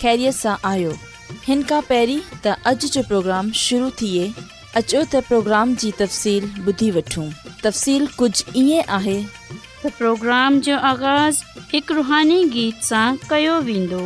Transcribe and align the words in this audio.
ख़ैरियत 0.00 0.34
सां 0.34 0.54
आयो 0.70 0.90
हिन 1.46 1.62
खां 1.70 1.80
पहिरीं 1.90 2.18
त 2.32 2.52
अॼु 2.70 2.88
जो 2.96 3.02
प्रोग्राम 3.12 3.50
शुरू 3.60 3.88
थिए 4.00 4.26
अचो 4.40 5.00
त 5.12 5.22
प्रोग्राम 5.30 5.72
जी 5.82 5.90
तफ़सील 6.00 6.44
ॿुधी 6.72 6.90
वठूं 6.96 7.24
तफ़्सीलु 7.62 8.06
कुझु 8.18 8.52
ईअं 8.60 8.92
आहे 8.98 9.16
त 9.30 9.90
प्रोग्राम 10.02 10.60
जो 10.68 10.76
आगाज़ 10.90 11.40
हिकु 11.72 11.96
रुहानी 12.00 12.38
गीत 12.56 12.84
सां 12.90 13.06
कयो 13.32 13.58
वेंदो 13.70 14.04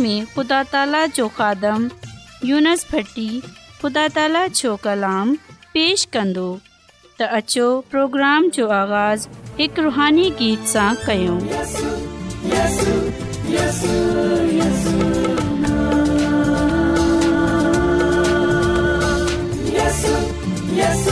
में 0.02 0.26
ख़ुदा 0.34 0.62
ताला 0.74 1.04
जो 1.20 1.28
कादम 1.40 1.88
यूनस 2.50 2.84
भटी 2.92 3.28
ख़ुदा 3.82 4.06
ताला 4.18 4.46
जो 4.62 4.76
पेश 4.84 6.06
अचो 7.26 7.66
प्रोग्राम 7.90 8.48
जो 8.56 8.68
आगाज़ 8.82 9.26
हिकु 9.58 9.82
रुहानी 9.82 10.28
गीत 10.38 10.68
सां 10.74 10.94
कयूं 11.06 11.40
Yes, 20.76 21.08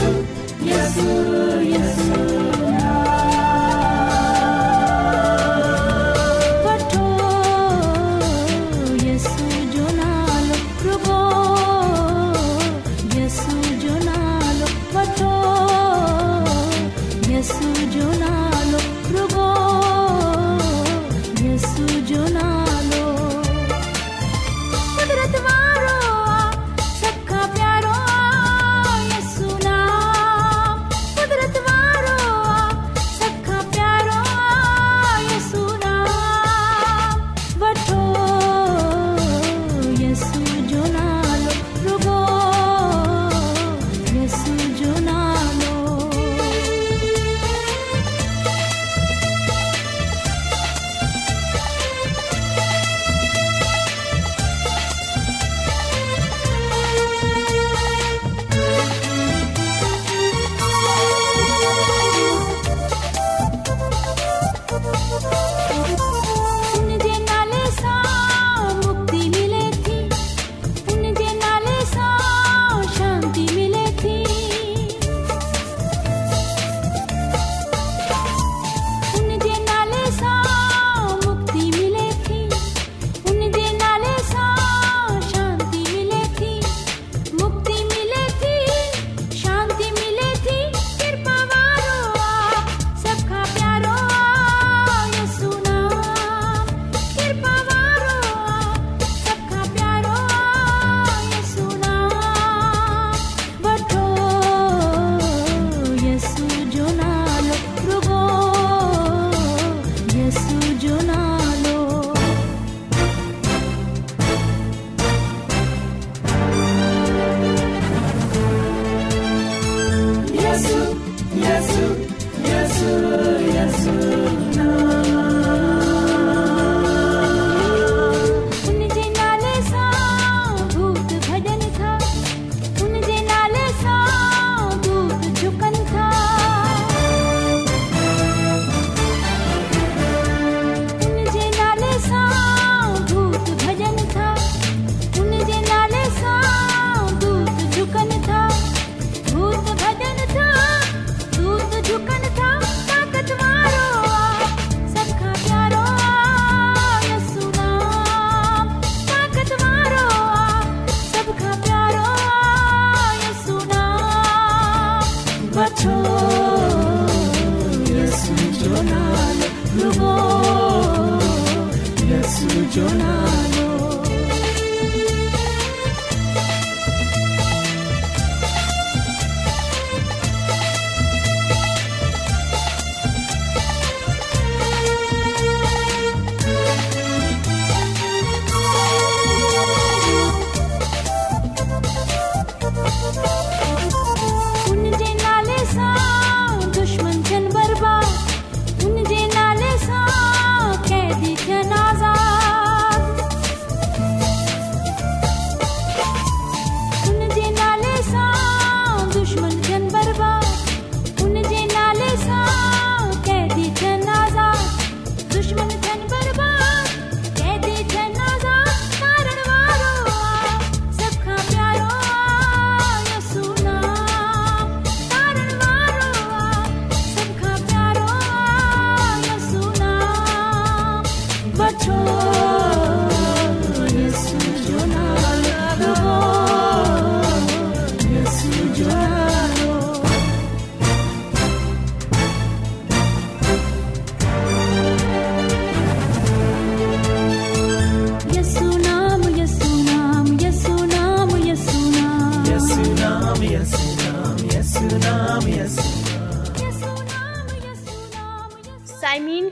साइमिन 258.89 259.49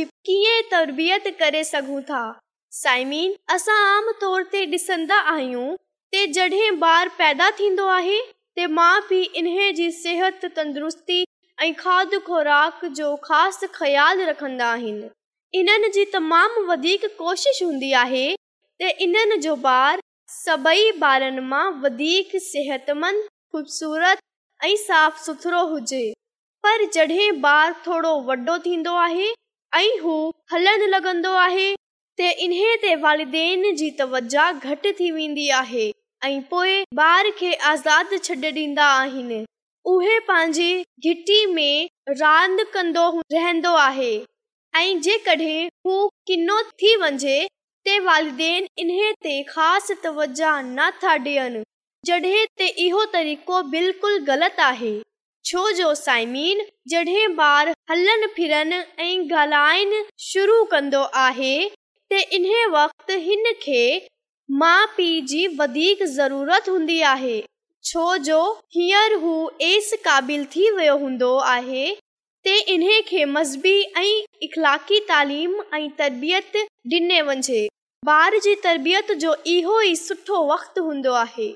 कीअं 0.00 0.70
तरबियत 0.70 1.28
करे 1.38 1.62
सघूं 1.64 2.00
था 2.10 2.24
साइमीन 2.82 3.34
असां 3.54 3.74
आम 3.82 4.10
तौर 4.20 4.42
ते 4.52 4.60
ॾिसंदा 4.72 5.16
आहियूं 5.34 5.76
तॾहिं 6.38 6.70
ॿारु 6.80 7.10
पैदा 7.18 7.48
थींदो 7.60 7.84
आहे 7.88 8.18
ते 8.56 8.66
माउ 8.78 8.98
पीउ 9.10 9.22
इन 9.40 9.46
जी 9.74 9.90
सिहत 10.00 10.44
तंदुरुस्ती 10.56 11.22
ऐं 11.66 11.72
खाद 11.78 12.14
खुराक 12.26 12.84
जोंदा 12.98 14.66
आहिनि 14.70 15.08
इन्हनि 15.60 15.88
जी 15.94 16.04
तमामु 16.16 16.76
कोशिश 17.22 17.62
हूंदी 17.62 17.92
आहे 18.02 18.26
त 18.82 18.90
इन्हनि 19.08 19.36
जो 19.46 19.54
ॿारु 19.76 20.02
सभेई 20.34 20.90
ॿारनि 21.12 21.46
मां 21.54 21.64
वधीक 21.86 22.36
सिहतमंद 22.50 23.22
ख़ूबसूरत 23.52 24.20
ऐं 24.66 24.74
साफ़ 24.86 25.24
सुथरो 25.24 25.64
हुजे 25.72 26.04
पर 26.66 26.84
जॾहिं 26.98 27.32
ॿार 27.54 27.74
थोरो 27.86 28.14
वॾो 28.30 28.58
थींदो 28.68 28.94
आहे 29.08 29.32
ऐं 29.82 29.92
हू 30.04 30.18
हलंदु 30.54 30.92
लॻंदो 30.98 31.34
आहे 31.48 31.66
ते 32.18 32.28
इन्हे 32.44 32.76
ते 32.82 32.94
वालिदेन 32.96 33.74
जी 33.76 33.90
तवज्जा 33.98 34.50
घटि 34.52 34.92
थी 35.00 35.10
वेंदी 35.16 35.48
आहे 35.56 35.82
ऐं 36.24 36.40
पोइ 36.50 36.70
ॿार 37.06 37.28
खे 37.38 37.52
आज़ाद 37.70 38.16
छॾ 38.24 38.34
ॾींदा 38.58 38.86
आहिनि 39.00 39.42
उहे 39.92 40.18
पंहिंजी 40.28 40.70
घिटी 41.04 41.44
में 41.56 41.88
रांदि 42.20 42.64
कंदो 42.74 43.04
रहंदो 43.32 43.74
आहे 43.82 44.12
ऐं 44.80 45.00
जेकॾहिं 45.08 45.66
हू 45.86 45.98
किनो 46.32 46.58
थी 46.82 46.94
वञे 47.04 47.36
त 47.88 47.98
वालिदेन 48.08 48.68
इन्हे 48.84 49.12
ते 49.28 49.34
ख़ासि 49.52 49.94
तवजह 50.06 50.60
न 50.72 50.90
था 51.04 51.14
ॾियनि 51.28 51.62
जॾहिं 52.12 52.66
इहो 52.88 53.04
तरीक़ो 53.20 53.62
बिल्कुलु 53.76 54.24
ग़लति 54.32 54.62
आहे 54.72 54.94
छो 55.50 55.70
जो 55.82 55.94
साइमीन 56.08 56.64
जॾहिं 56.94 57.32
ॿार 57.54 57.74
हलनि 57.90 58.32
फिरनि 58.40 58.82
ऐं 59.08 59.14
ॻाल्हाइण 59.18 59.98
शुरू 60.34 60.62
कंदो 60.76 61.08
आहे 61.28 61.56
इन्हीअ 62.14 62.66
वक़्तु 62.70 63.14
हिन 63.20 63.44
खे 63.62 63.82
माउ 64.58 64.84
पीउ 64.96 65.20
जी 65.30 65.46
वधीक 65.58 66.02
ज़रूरत 66.16 66.68
हूंदी 66.68 67.00
आहे 67.12 67.38
छो 67.84 68.16
जो 68.26 68.42
हींअर 68.74 69.14
हू 69.22 69.34
एस 69.68 69.92
क़ाबिल 70.04 70.44
थी 70.54 70.70
वियो 70.76 70.96
हूंदो 70.98 71.34
आहे 71.54 71.88
ते 72.44 72.54
इन्हे 72.74 73.24
मज़हबी 73.24 73.80
ऐं 73.96 74.04
इख़लाकी 74.46 75.00
तालीम 75.08 75.54
ऐं 75.76 75.88
तरबियत 75.98 76.56
ॾिनी 76.94 77.20
वञे 77.28 77.66
ॿार 78.12 78.38
जी 78.44 78.54
तरबियत 78.64 79.10
जो 79.22 79.34
इहो 79.56 79.80
ई 79.80 79.94
सुठो 79.96 80.44
वक़्तु 80.52 80.82
हूंदो 80.84 81.12
आहे 81.24 81.48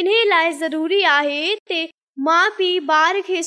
इन 0.00 0.08
लाइ 0.28 0.52
ज़रूरी 0.62 1.02
आहे 1.18 1.56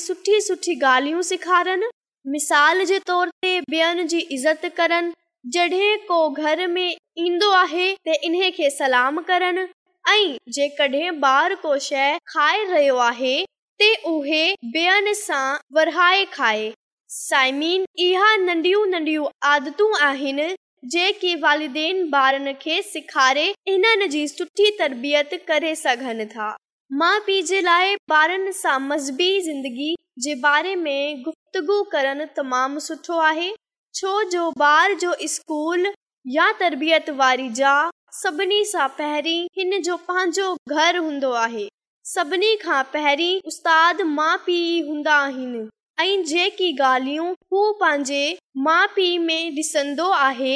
सुठी 0.06 0.40
सुठी 0.40 0.74
ॻाल्हियूं 0.84 1.22
सेखारनि 1.32 1.88
मिसाल 2.30 2.84
जे 2.84 2.98
तौर 3.06 3.30
ते 3.42 3.56
ॿियनि 3.60 4.04
जी 4.14 4.18
इज़त 4.36 4.64
करनि 4.76 5.12
जॾहिं 5.52 5.96
को 6.06 6.28
घर 6.30 6.66
में 6.66 6.94
ईंदो 7.18 7.50
आहे 7.54 7.92
त 8.08 8.14
इन 8.24 8.40
खे 8.56 8.68
सलाम 8.70 9.20
करणु 9.28 9.64
ऐं 10.12 10.36
जेकॾहिं 10.56 11.10
ॿार 11.26 11.54
को 11.62 11.76
शइ 11.88 12.18
खाए 12.32 12.64
रहियो 12.70 12.96
आहे 13.10 13.34
त 13.82 13.90
उहे 14.12 14.42
ॿियनि 14.72 15.14
सां 15.14 15.46
वराए 15.76 16.24
खाए 16.32 16.66
इहा 18.06 18.30
नंढियूं 18.46 18.86
नंढियूं 18.86 19.26
आदतूं 19.52 19.90
आहिनि 20.06 20.48
जेके 20.94 21.34
वालिदेन 21.44 22.10
ॿारनि 22.14 22.52
खे 22.62 22.80
सेखारे 22.90 23.46
इन्हनि 23.74 24.08
जी 24.14 24.26
सुठी 24.28 24.70
तरबियत 24.78 25.30
करे 25.48 25.74
सघनि 25.84 26.24
था 26.34 26.48
माउ 27.02 27.20
पीउ 27.26 27.44
जे 27.52 27.60
लाइ 27.70 27.94
ॿारनि 28.18 28.52
सां 28.64 28.78
मज़बी 28.90 29.30
ज़िंदगी 29.48 29.94
जे 30.24 30.34
बारे 30.46 30.76
में 30.84 31.22
गुफ़्तगु 31.22 31.82
करण 31.92 32.24
तमामु 32.36 32.80
सुठो 32.90 33.18
आहे 33.30 33.50
छो 33.98 34.22
जो 34.30 34.42
ॿार 34.62 34.92
जो 34.98 35.12
स्कूल 35.28 35.86
या 36.34 36.50
तरबियत 36.58 37.08
वारी 37.20 37.48
जा 37.60 37.70
सभिनी 38.18 38.64
सां 38.64 38.86
पहिरीं 38.98 39.46
हिन 39.58 39.76
जो 39.86 39.96
पंहिंजो 40.08 40.46
घर 40.74 40.96
हूंदो 40.96 41.30
आहे 41.40 41.66
सभिनी 42.12 42.54
खां 42.64 42.82
पहिरीं 42.92 43.40
उस्ताद 43.52 44.02
माउ 44.18 44.36
पीउ 44.46 44.86
हूंदा 44.88 45.16
आहिनि 45.24 45.64
ऐं 46.04 46.22
जेकी 46.32 46.70
ॻाल्हियूं 46.92 47.26
हू 47.52 47.64
पंहिंजे 47.82 48.22
माउ 48.68 48.86
पीउ 48.96 49.22
में 49.26 49.50
ॾिसंदो 49.58 50.08
आहे 50.30 50.54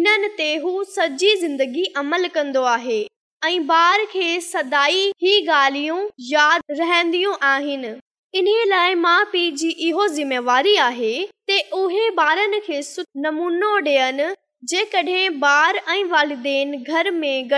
इन्हनि 0.00 0.32
ते 0.42 0.48
हू 0.66 0.74
सॼी 0.96 1.34
ज़िंदगी 1.44 1.84
अमल 2.04 2.28
कंदो 2.38 2.62
आहे 2.74 3.00
ऐं 3.48 3.54
ॿार 3.84 4.04
खे 4.18 4.28
सदाई 4.52 5.08
हीअ 5.22 5.50
ॻाल्हियूं 5.62 6.00
यादि 6.34 6.78
रहंदियूं 6.84 7.34
आहिनि 7.54 7.94
इन्हीअ 8.42 8.64
लाइ 8.76 8.94
माउ 9.08 9.30
पीउ 9.32 9.56
जी 9.64 9.70
इहो 9.90 10.08
ज़िमेवारी 10.20 10.76
आहे 10.92 11.14
उहे 11.56 12.00
ॿारनि 12.22 12.58
खे 12.64 12.80
नमूनो 13.26 13.68
ॾियनि 13.84 14.24
जेकॾहिं 14.72 15.28
ॿार 15.50 15.76
ऐं 15.92 16.02
वालदेन 16.10 16.82
घर 16.82 17.10
में 17.20 17.48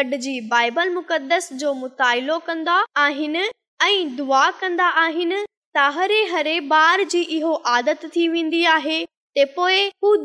बाइबल 0.48 0.90
मुकदस 0.96 1.48
जो 1.62 1.72
मुतालो 1.74 2.38
कंदा 2.50 2.76
आहिनि 3.06 3.42
ऐं 3.84 4.14
दुआ 4.16 4.42
कंदा 4.60 4.86
आहिनि 5.04 5.40
त 5.76 5.86
हरे 5.96 6.22
हरे 6.34 6.54
ॿार 6.80 7.02
जी 7.14 7.20
इहो 7.38 7.52
आदत 7.76 8.04
थी 8.16 8.28
वेंदी 8.36 8.64
आहे 8.76 9.00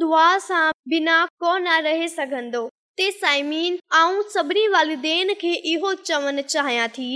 दुआ 0.02 0.28
सां 0.48 0.70
बिना 0.94 1.18
कोन 1.46 1.68
रहे 1.88 2.08
सघंदो 2.20 2.64
ते 3.00 3.10
साइमीन 3.18 3.80
ऐं 4.04 4.22
सभिनी 4.38 4.68
वालिदे 4.78 5.18
खे 5.46 5.54
इहो 5.76 5.94
चवणु 6.12 6.46
चाहियां 6.56 6.88
थी 7.02 7.10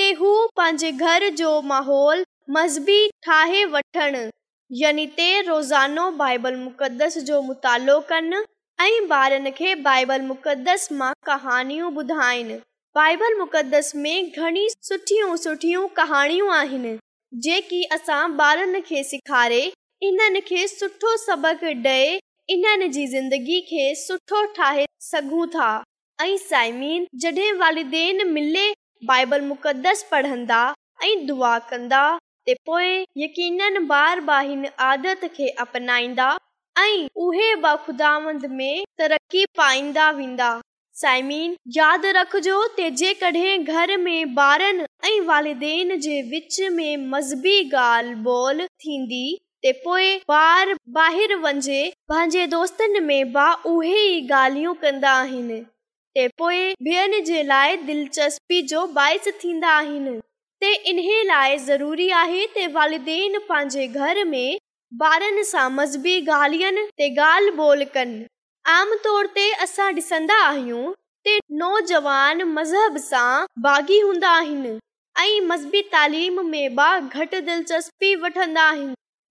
त 0.00 0.10
हू 0.22 0.34
पंहिंजे 0.60 0.92
घर 1.10 1.28
जो 1.42 1.54
माहौल 1.74 2.24
मज़बी 2.58 3.00
ठाहे 3.28 3.64
वठनि 3.76 4.30
यनी 4.80 5.06
ते 5.16 5.24
रोज़ानो 5.46 6.10
बाइबल 6.18 6.54
मुक़दस 6.56 7.16
जो 7.30 7.40
मुतालो 7.46 7.98
कनि 8.12 8.36
ऐं 8.80 9.08
ॿारनि 9.16 9.50
खे 9.58 9.74
बाइबल 9.88 10.20
मुक़दस 10.28 10.88
मां 11.00 11.12
कहाणियूं 11.26 11.90
ॿुधाइनि 12.02 12.54
बाइबल 12.98 13.34
मुक़दस 13.38 13.92
में 14.04 14.30
घणी 14.30 14.66
सुठियूं 14.88 15.36
सुठियूं 15.44 15.86
कहाणियूं 15.98 16.48
आहिनि 16.60 16.96
जेकी 17.48 17.82
असां 17.98 18.22
ॿारनि 18.44 18.80
खे 18.88 19.02
सेखारे 19.10 19.60
इन्हनि 20.08 20.40
खे 20.48 20.66
सुठो 20.68 21.16
सबक 21.26 21.64
डे॒ 21.88 22.16
इन्हनि 22.56 22.88
जी 22.96 23.06
ज़िंदगी 23.16 23.60
खे 23.70 23.94
सुठो 24.06 24.44
ठाहे 24.56 24.86
सघूं 25.10 25.46
था 25.58 25.70
ऐं 26.22 26.36
साइमिन 26.48 27.06
जडे॒देन 27.26 28.28
मिले 28.32 28.68
बाइबल 29.12 29.40
मुक़दस 29.54 30.02
पढ़ंदा 30.12 30.64
ऐं 31.04 31.14
दुआ 31.26 31.58
कंदा 31.72 32.02
ते 32.46 32.54
पोइ 32.66 32.86
यीन 33.18 33.86
बार 33.86 34.20
बाहिन 34.28 34.64
आदत 34.90 35.20
खे 35.34 35.48
अपनाईंदा 35.64 36.24
ऐं 36.78 37.08
उहे 37.24 37.54
बखदा 37.64 38.08
में 38.20 38.80
तरक़ी 38.98 39.44
पाईंदा 39.58 40.10
वेंदा 40.16 40.48
साइमीन 41.02 41.54
यादि 41.76 42.10
रखजो 42.16 42.56
जेकड॒हिं 42.78 44.32
विच 46.30 46.60
में 46.78 46.96
मज़बी 47.12 47.54
ॻाल्हि 47.70 48.14
ॿोल 48.30 48.64
थींदी 48.86 49.22
त 49.66 49.72
पोइ 49.84 50.12
ॿार 50.38 50.74
ॿाहिरि 51.04 51.34
वञे 51.46 51.80
पंहिंजे 52.12 52.46
दोस्तनि 52.56 53.00
में 53.12 53.32
बि 53.36 53.50
उहे 53.74 54.00
ई 54.02 54.28
ॻाल्हियूं 54.40 54.74
कन्दा 54.82 55.12
आहिनि 55.22 55.62
पोइ 56.42 56.74
ॿियनि 56.90 57.20
जे 57.32 57.42
लाइ 57.54 57.76
दिलचस्पी 57.92 58.62
जो 58.74 58.86
बाइस 59.00 59.28
थींदा 59.44 59.70
आहिनि 59.78 60.18
इन 60.70 60.98
लाइ 61.26 61.56
ज़रूरी 61.58 62.08
आहे 62.18 62.46
पंहिंजे 62.76 63.86
घर 63.88 64.22
में 64.24 64.58
ॻाल्हियुनि 65.04 66.30
आम 68.74 68.92
तौर 69.04 69.26
ते 69.38 69.50
असां 69.66 69.88
ॾिसंदा 69.94 70.34
आहियूं 70.48 70.92
नौजवान 71.62 72.42
मज़हब 72.56 72.98
सां 72.98 73.46
बाग़ी 73.62 73.98
हूंदा 74.00 74.28
आहिनि 74.42 74.76
ऐं 75.22 75.40
मज़हबी 75.48 75.82
तालीम 75.96 76.44
में 76.50 76.76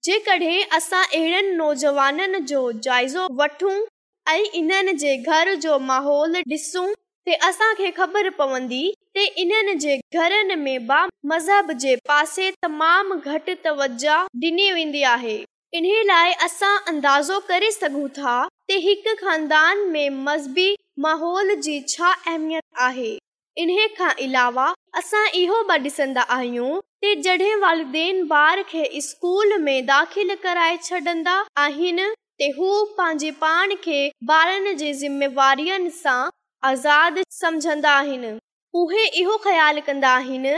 जेकॾहिं 0.06 0.62
असां 0.80 1.04
अहिड़नि 1.06 1.56
नौजवाननि 1.56 2.40
जो 2.54 2.72
जाइज़ो 2.90 3.28
वठूं 3.44 3.76
ऐं 4.36 4.44
इन्हनि 4.62 4.94
जे 5.06 5.18
घर 5.18 5.54
जो 5.68 5.78
माहौल 5.94 6.36
ॾिसूं 6.56 6.88
असां 7.30 7.74
खे 7.80 7.90
ख़बर 7.98 8.30
पवंदी 8.38 8.78
त 9.16 9.24
इन्हनि 9.44 9.74
जे 9.84 9.98
घरनि 10.20 10.56
में 10.66 10.88
मज़हब 10.92 11.72
जे 11.84 11.96
पासे 12.08 12.50
तमामु 12.66 13.16
घटि 13.34 13.54
तवजा 13.66 14.16
ॾिनी 14.46 14.72
वेंदी 14.78 15.02
आहे 15.16 15.36
इन 15.80 15.86
लाइ 16.12 16.32
असां 16.46 16.72
अंदाज़ो 16.94 17.38
करे 17.52 17.70
सघूं 17.76 18.08
था 18.18 18.34
त 18.48 18.80
हिकु 18.88 19.14
ख़ानदान 19.22 19.86
में 19.94 20.18
मज़बी 20.30 20.68
माहौल 21.06 21.54
जी 21.68 21.80
छा 21.94 22.12
अहमियत 22.14 22.84
आहे 22.88 23.12
इन 23.66 23.76
खां 24.00 24.12
अलावा 24.28 24.68
असां 25.04 25.26
इहो 25.44 25.62
बि 25.72 25.80
ॾिसंदा 25.94 26.22
आहियूं 26.40 26.74
त 27.06 27.14
जॾहिं 27.30 27.56
वालदेन 27.68 28.26
ॿार 28.42 28.64
खे 28.74 28.86
स्कूल 29.12 29.58
में 29.70 29.80
दाख़िल 29.94 30.36
कराए 30.50 30.76
छॾंदा 30.90 31.40
आहिनि 31.70 32.10
त 32.42 32.54
हू 32.60 32.74
पंहिंजे 33.00 33.32
पाण 33.48 33.76
खे 33.88 34.04
ॿारनि 34.42 34.74
जे 34.86 34.94
ज़िमेवारियुनि 35.06 35.90
सां 36.04 36.22
आज़ाद 36.64 37.16
समुझंदा 37.32 37.92
आहिनि 37.98 38.30
उहे 38.82 39.04
इहो 39.20 39.38
ख़्याल 39.46 39.80
कंदा 39.88 40.10
आहिनि 40.18 40.52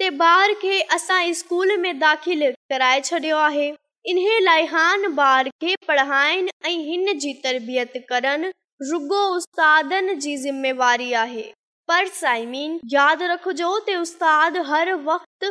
त 0.00 0.16
ॿार 0.26 0.52
खे 0.60 0.78
असां 0.96 1.32
स्कूल 1.40 1.76
में 1.80 1.98
दाख़िल 1.98 2.44
कराए 2.72 3.00
छॾियो 3.08 3.36
आहे 3.48 3.66
इन्हे 4.12 4.38
लाइ 4.44 4.64
हान 4.72 5.04
ॿार 5.18 5.48
खे 5.64 5.74
पढ़ाइनि 5.88 6.50
ऐं 6.66 6.78
हिन 6.86 7.18
जी 7.26 7.32
तरबियत 7.44 7.92
करण 8.08 8.46
रुगो 8.90 9.20
उस्तादनि 9.36 10.14
जी 10.24 10.36
ज़िमेवारी 10.44 11.12
आहे 11.26 11.44
पर 11.88 12.08
साइमीन 12.22 12.80
यादि 12.96 13.28
रखजो 13.34 13.76
त 13.90 14.00
उस्तादु 14.06 14.62
हर 14.72 14.92
वक़्त 15.12 15.50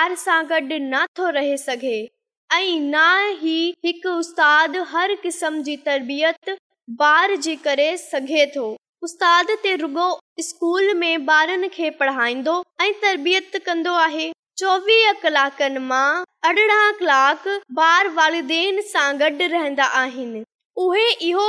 ॿार 0.00 0.14
सां 0.26 0.42
गॾु 0.54 0.78
नथो 0.90 1.28
रहे 1.40 1.56
सघे 1.68 1.96
ऐं 2.62 2.78
न 2.80 3.38
ई 3.56 3.58
हिकु 3.84 4.16
उस्तादु 4.26 4.88
हर 4.96 5.14
किस्म 5.28 5.62
जी 5.68 5.76
तरबियत 5.90 6.50
ॿार 7.14 7.36
जी 7.48 7.54
करे 7.70 7.96
सघे 8.10 8.46
थो 8.58 8.68
उस्ताद 9.02 9.46
ते 9.62 9.74
रुॻो 9.82 10.06
स्कूल 10.48 10.92
में 10.94 11.24
पढ़ाईंदो 11.28 12.54
ऐं 12.82 12.92
तरबियत 13.02 13.56
कंदो 13.66 13.92
आहे 14.06 14.26
चोवीह 14.58 15.12
कलाकनि 15.22 15.78
मां 15.90 16.08
अरिड़ह 16.48 16.90
कलाक 16.98 17.46
रहंदा 19.22 19.84
आहिनि 20.02 20.42
उहे 20.84 21.08
इहो 21.30 21.46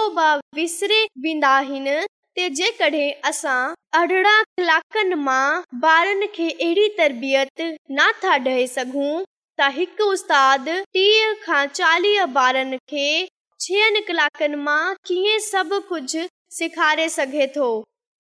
जेकॾहिं 2.58 3.12
कलाकनि 4.58 5.16
मां 5.28 5.46
ॿारनि 5.92 6.28
खे 6.38 6.50
अहिड़ी 6.50 6.88
तरबियत 7.02 7.62
न 8.00 8.12
था 8.24 8.38
ॾे 8.52 8.58
सघूं 8.80 9.14
त 9.60 9.74
हिकु 9.82 10.12
उस्तादु 10.18 10.80
टीह 11.00 11.34
खां 11.46 11.66
चालीह 11.82 12.26
ॿारनि 12.50 12.82
खे 12.94 13.08
छहनि 13.68 14.02
कलाकनि 14.12 14.66
मां 14.72 14.82
कीअं 15.12 15.40
सभु 15.54 15.80
कुझु 15.94 16.28
सेखारे 16.54 17.08
सघे 17.10 17.46
थो 17.56 17.68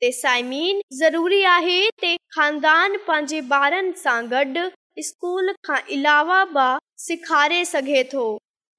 ते 0.01 0.11
साइमीन 0.17 0.77
ज़रूरी 0.97 1.41
आहे 1.53 1.79
ते 2.01 2.15
ख़ानदान 2.35 2.95
पंहिंजे 3.07 3.39
ॿारनि 3.55 3.91
सां 4.03 4.19
गॾु 4.31 4.63
स्कूल 5.07 5.51
खां 5.67 5.79
इलावा 5.95 6.37
बि 6.55 6.63
सेखारे 7.05 7.59
सघे 7.73 8.03
थो 8.13 8.23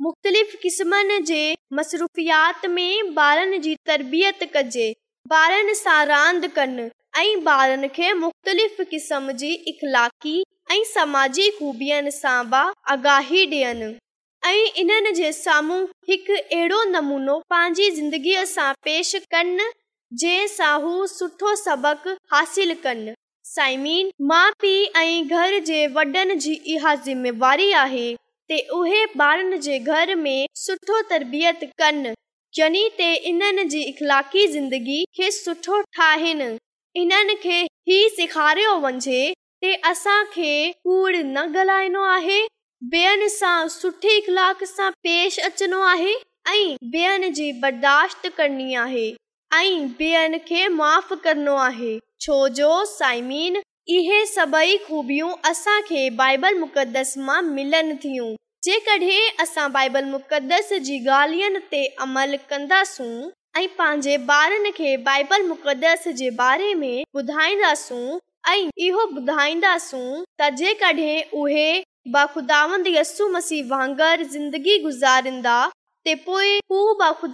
मुख़्तलिफ़ 0.06 0.56
क़िस्मनि 0.62 1.18
जे 1.32 1.42
मसरूफ़ियात 1.80 2.64
में 2.76 3.14
ॿारनि 3.26 3.58
जी 3.66 3.74
तरबियत 3.90 4.48
कजे 4.56 4.88
ॿारनि 5.40 5.74
सां 5.84 6.00
रांदि 6.14 6.48
कनि 6.58 6.88
ऐं 7.20 7.26
ॿारनि 7.56 7.88
खे 8.00 8.12
मुख़्तलिफ़ 8.24 8.80
क़िस्म 8.94 9.32
जी 9.44 9.52
इख़लाकी 9.74 10.40
ऐं 10.72 10.82
समाजी 10.94 11.50
खूबियुनि 11.58 12.10
सां 12.24 12.40
बि 12.54 12.64
आगाही 12.96 13.44
ॾियनि 13.50 13.94
ऐं 14.44 14.66
इन्हनि 14.80 15.10
जे 15.14 15.30
साम्हूं 15.32 15.78
हिकु 16.08 16.34
अहिड़ो 16.36 16.82
नमूनो 16.90 17.36
पंहिंजी 17.50 17.88
ज़िंदगीअ 17.96 18.44
सां 18.52 18.72
पेश 18.84 19.14
कनि 19.32 19.66
जंहिं 20.22 20.46
सां 20.54 20.70
हू 20.82 21.06
सुठो 21.06 21.54
सबक 21.56 22.08
हासिल 22.32 22.74
कनि 22.84 23.14
साइमीन 23.50 24.10
माउ 24.30 24.50
पीउ 24.60 24.98
ऐं 25.00 25.26
घर 25.28 25.58
जे 25.68 25.86
वॾनि 25.98 26.34
जी 26.46 26.54
इहा 26.74 26.94
ज़िमेवारी 27.04 27.70
आहे 27.84 28.08
उहे 28.76 29.02
ॿारनि 29.24 29.56
जे 29.64 29.78
घर 29.78 30.14
में 30.22 30.46
सुठो 30.62 31.00
तरबियत 31.10 31.60
कनि 31.82 32.12
जॾहिं 32.54 32.88
त 32.98 33.00
इन्हनि 33.30 33.64
जी 33.74 33.82
इख़लाकी 33.92 34.46
ज़िंदगी 34.56 35.02
खे 35.18 35.30
सुठो 35.36 35.80
ठाहिनि 35.98 36.48
इन्हनि 37.02 37.34
खे 37.44 37.60
ई 37.98 38.08
सेखारियो 38.16 38.74
वञे 38.86 39.72
असांखे 39.92 40.52
कूड़ 40.82 41.16
न 41.16 41.46
ॻाल्हाइणो 41.60 42.02
आहे 42.16 42.40
सां 42.92 43.28
सां 43.30 43.68
सुठी 43.70 44.08
इख़लाक 44.18 44.62
पेश 45.06 45.38
अचणो 45.46 45.80
आहे 45.86 46.14
ऐं 46.48 46.74
ॿियनि 46.92 47.28
जी 47.34 47.50
बर्दाश्त 47.62 48.26
करणी 48.36 48.74
आहे 48.74 49.06
ऐं 49.54 49.86
ॿियनि 49.98 50.38
खे 50.46 50.66
माफ़ 50.78 51.12
करणो 51.24 51.54
आहे 51.56 51.96
छो 52.26 52.46
जो 52.56 52.84
साइमीन 52.94 53.60
इहे 53.96 54.24
सभई 54.26 54.76
ख़ूबियूं 54.86 55.30
बाइबल 56.16 56.58
मुक़दस 56.60 57.14
मां 57.28 57.40
मिलनि 57.52 57.94
थियूं 58.04 58.34
जेकॾहिं 58.64 59.30
असां 59.44 59.70
बाइबल 59.78 60.04
मुक़दस 60.16 60.72
जी 60.88 60.98
ॻाल्हियुनि 61.18 61.58
ते 61.70 61.84
अमल 62.08 62.36
कंदासूं 62.50 63.14
ऐं 63.62 63.66
पंहिंजे 63.78 64.16
ॿारनि 64.40 64.70
खे 64.80 64.96
बाइबल 65.10 65.42
मुक़दस 65.52 66.08
जे 66.22 66.30
बारे 66.42 66.74
में 66.82 67.02
ॿुधाईंदासूं 67.22 68.04
ऐं 68.54 68.68
इहो 68.88 69.06
ॿुधाईंदासूं 69.20 70.06
त 70.42 70.50
जेकॾहिं 70.64 71.38
उहे 71.44 71.70
ब 72.10 72.24
खुदांदसू 72.34 73.26
मसीह 73.32 73.64
वांगर 73.70 74.22
जिंदगी 74.30 74.76
गुज़ारींदा 74.84 75.56
हू 76.28 77.26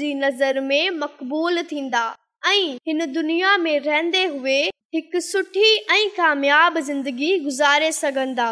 जी 0.00 0.12
नजर 0.14 0.58
में 0.60 0.90
मक़बूल 0.98 1.62
थींदा 1.70 2.02
ऐं 2.46 2.74
हिन 2.86 3.04
दुनिया 3.12 3.54
हुई 4.34 5.00
कामयाब 6.16 6.78
ज़िंदगी 6.88 7.30
सघंदा 8.00 8.48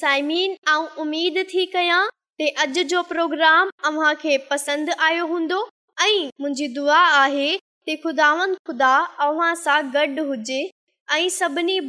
साईमीन 0.00 0.56
आऊं 0.72 0.86
उमेद 1.04 1.38
थी 1.52 1.66
कयां 1.76 3.02
प्रोग्राम 3.10 3.70
अव्हां 3.92 4.14
खे 4.22 4.36
पसंदि 4.50 4.92
आयो 5.10 5.26
हूंदो 5.26 5.60
ऐं 6.04 6.28
मुंहिंजी 6.40 6.66
दुआ 6.78 6.98
आहेंदुदा 7.20 8.90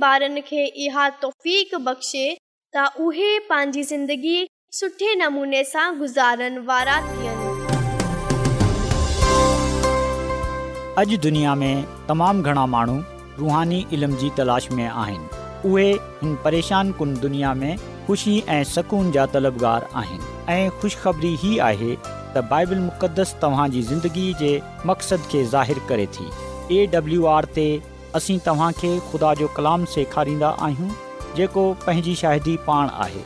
बारनि 0.06 0.42
खे 0.52 0.66
इहा 0.86 1.10
तोफ़ीक 1.26 1.76
बख़्शे 1.90 2.28
अॼु 2.78 3.02
दुनिया 3.02 3.70
में 11.56 11.86
आहिनि 14.88 15.30
उहे 15.66 15.84
हिन 15.94 16.36
परेशान 16.44 16.92
कुन 16.92 17.16
दुनिया 17.20 17.54
में 17.54 17.76
ख़ुशी 18.08 18.38
ऐं 18.48 18.64
सुकून 18.74 19.12
जा 19.12 19.26
तलबगार 19.34 19.88
आहिनि 19.96 20.54
ऐं 20.54 20.70
ख़ुश 20.82 20.98
ख़बरी 21.02 21.36
ई 21.54 21.58
आहे 21.70 21.96
त 22.36 22.46
बाइबल 22.54 22.80
मुक़द्दस 22.90 23.36
तव्हांजी 23.42 23.82
ज़िंदगी 23.92 24.34
जे 24.46 24.54
मक़सदु 24.94 25.30
खे 25.32 25.44
ज़ाहिरु 25.58 25.88
करे 25.90 26.08
थी 26.20 26.78
एडब्लू 26.84 27.26
आर 27.38 27.46
ते 27.60 27.68
असीं 28.16 28.40
तव्हांखे 28.46 28.98
ख़ुदा 29.12 29.34
जो 29.44 29.48
कलाम 29.58 29.86
सेखारींदा 30.00 30.48
आहियूं 30.68 30.96
जेको 31.36 31.62
पंहिंजी 31.86 32.16
शाहिदी 32.22 32.56
पाण 32.68 32.90
आहे 33.06 33.22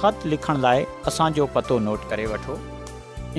ख़त 0.00 0.26
लिखण 0.32 0.60
लाइ 0.60 0.82
असांजो 1.10 1.44
पतो 1.54 1.76
नोट 1.88 2.00
करे 2.10 2.26
वठो 2.32 2.54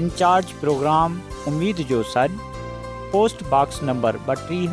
इन्चार्ज 0.02 0.46
प्रोग्राम 0.62 1.10
उमेद 1.52 1.78
जो 1.94 2.00
सॾु 2.14 2.28
पोस्टबॉक्स 3.12 3.78
नंबर 3.90 4.14
ॿटीह 4.34 4.72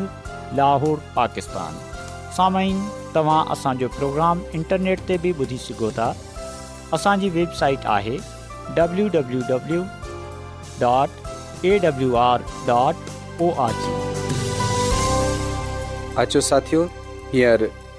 लाहौर 0.59 0.97
पाकिस्तान 1.19 1.73
साम्हूं 2.37 2.75
तव्हां 3.15 3.41
असांजो 3.55 3.87
प्रोग्राम 3.99 4.35
इंटरनेट 4.61 4.97
ते 5.11 5.17
बि 5.25 5.31
ॿुधी 5.43 5.57
सघो 5.67 5.89
था 5.99 6.09
असांजी 6.97 7.29
वेबसाइट 7.37 7.81
आहे 7.97 8.17
www.awr.org 8.79 9.93
dot 10.85 11.09
A 11.65 11.77
W 11.83 12.09
R 12.25 12.39
dot 12.67 12.95
O 13.43 13.45
R 13.67 13.75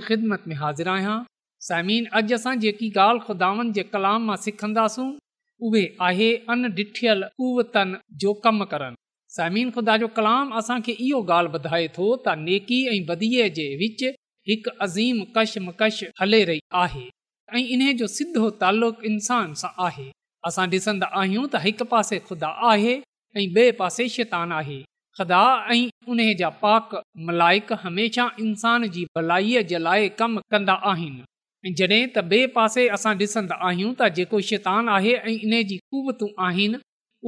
ख़िदमत 0.08 0.42
में 0.48 0.58
हाज़िर 0.58 0.88
आहियां 0.90 1.18
साइमिन 1.70 2.04
अॼु 2.20 2.36
असां 2.36 2.54
जेकी 2.66 2.90
गालुदान 3.00 3.72
जे 3.80 3.84
कलाम 3.96 4.22
मां 4.30 4.36
सिखंदासूं 4.46 5.08
उहे 5.64 6.34
अनडिठियल 6.54 7.24
कुवतन 7.42 7.96
जो 8.22 8.34
कमु 8.46 8.66
करनि 8.72 8.96
समीन 9.36 9.72
खुदा 9.76 9.96
जो 10.02 10.08
कलाम 10.18 10.52
असांखे 10.60 10.92
इहो 11.06 11.22
ॻाल्हि 11.32 11.50
ॿुधाए 11.58 11.88
थो 11.98 12.08
त 12.26 12.36
नेकी 12.48 12.80
ऐं 12.92 13.04
बदीअ 13.10 13.48
जे 13.58 13.68
विच 13.82 14.04
हिकु 14.50 14.72
अज़ीम 14.86 15.24
कशमकश 15.38 15.68
मकश 15.68 16.20
हले 16.22 16.44
रही 16.52 16.60
आहे 16.84 17.06
ऐं 17.56 17.64
इन 17.76 17.86
जो 18.02 18.08
सिधो 18.16 18.50
तालुक़ु 18.64 19.04
इंसान 19.12 19.54
सां 19.62 19.72
आहे 19.86 20.08
असां 20.50 20.66
ॾिसंदा 20.80 21.08
आहियूं 21.22 21.46
त 21.54 21.62
हिकु 21.68 21.86
पासे 21.96 22.20
ख़ुदा 22.32 22.50
आहे 22.72 22.96
ऐं 23.40 23.46
ॿिए 23.56 23.70
पासे 23.82 24.08
शैतानु 24.16 24.56
आहे 24.62 24.80
ख़ुदा 25.20 25.44
ऐं 25.76 25.82
उन 26.12 26.24
जा 26.42 26.50
पाक 26.66 27.00
मलाइक 27.30 27.74
हमेशह 27.86 28.44
इंसान 28.48 28.88
जी 28.98 29.06
भलाई 29.18 29.62
जे 29.74 29.82
लाइ 29.88 30.10
कमु 30.24 30.44
कंदा 30.52 30.74
आहिनि 30.94 31.24
जॾहिं 31.78 32.06
त 32.16 32.22
ॿिए 32.32 32.46
पासे 32.56 32.88
असां 32.96 33.14
ॾिसंदा 33.20 33.56
आहियूं 33.68 33.94
त 34.00 34.08
जेको 34.16 34.40
शैतान 34.50 34.90
आहे 34.96 35.14
ऐं 35.14 35.32
इन 35.46 35.54
जी 35.70 35.78
कुवतू 35.90 36.28
आहिनि 36.48 36.78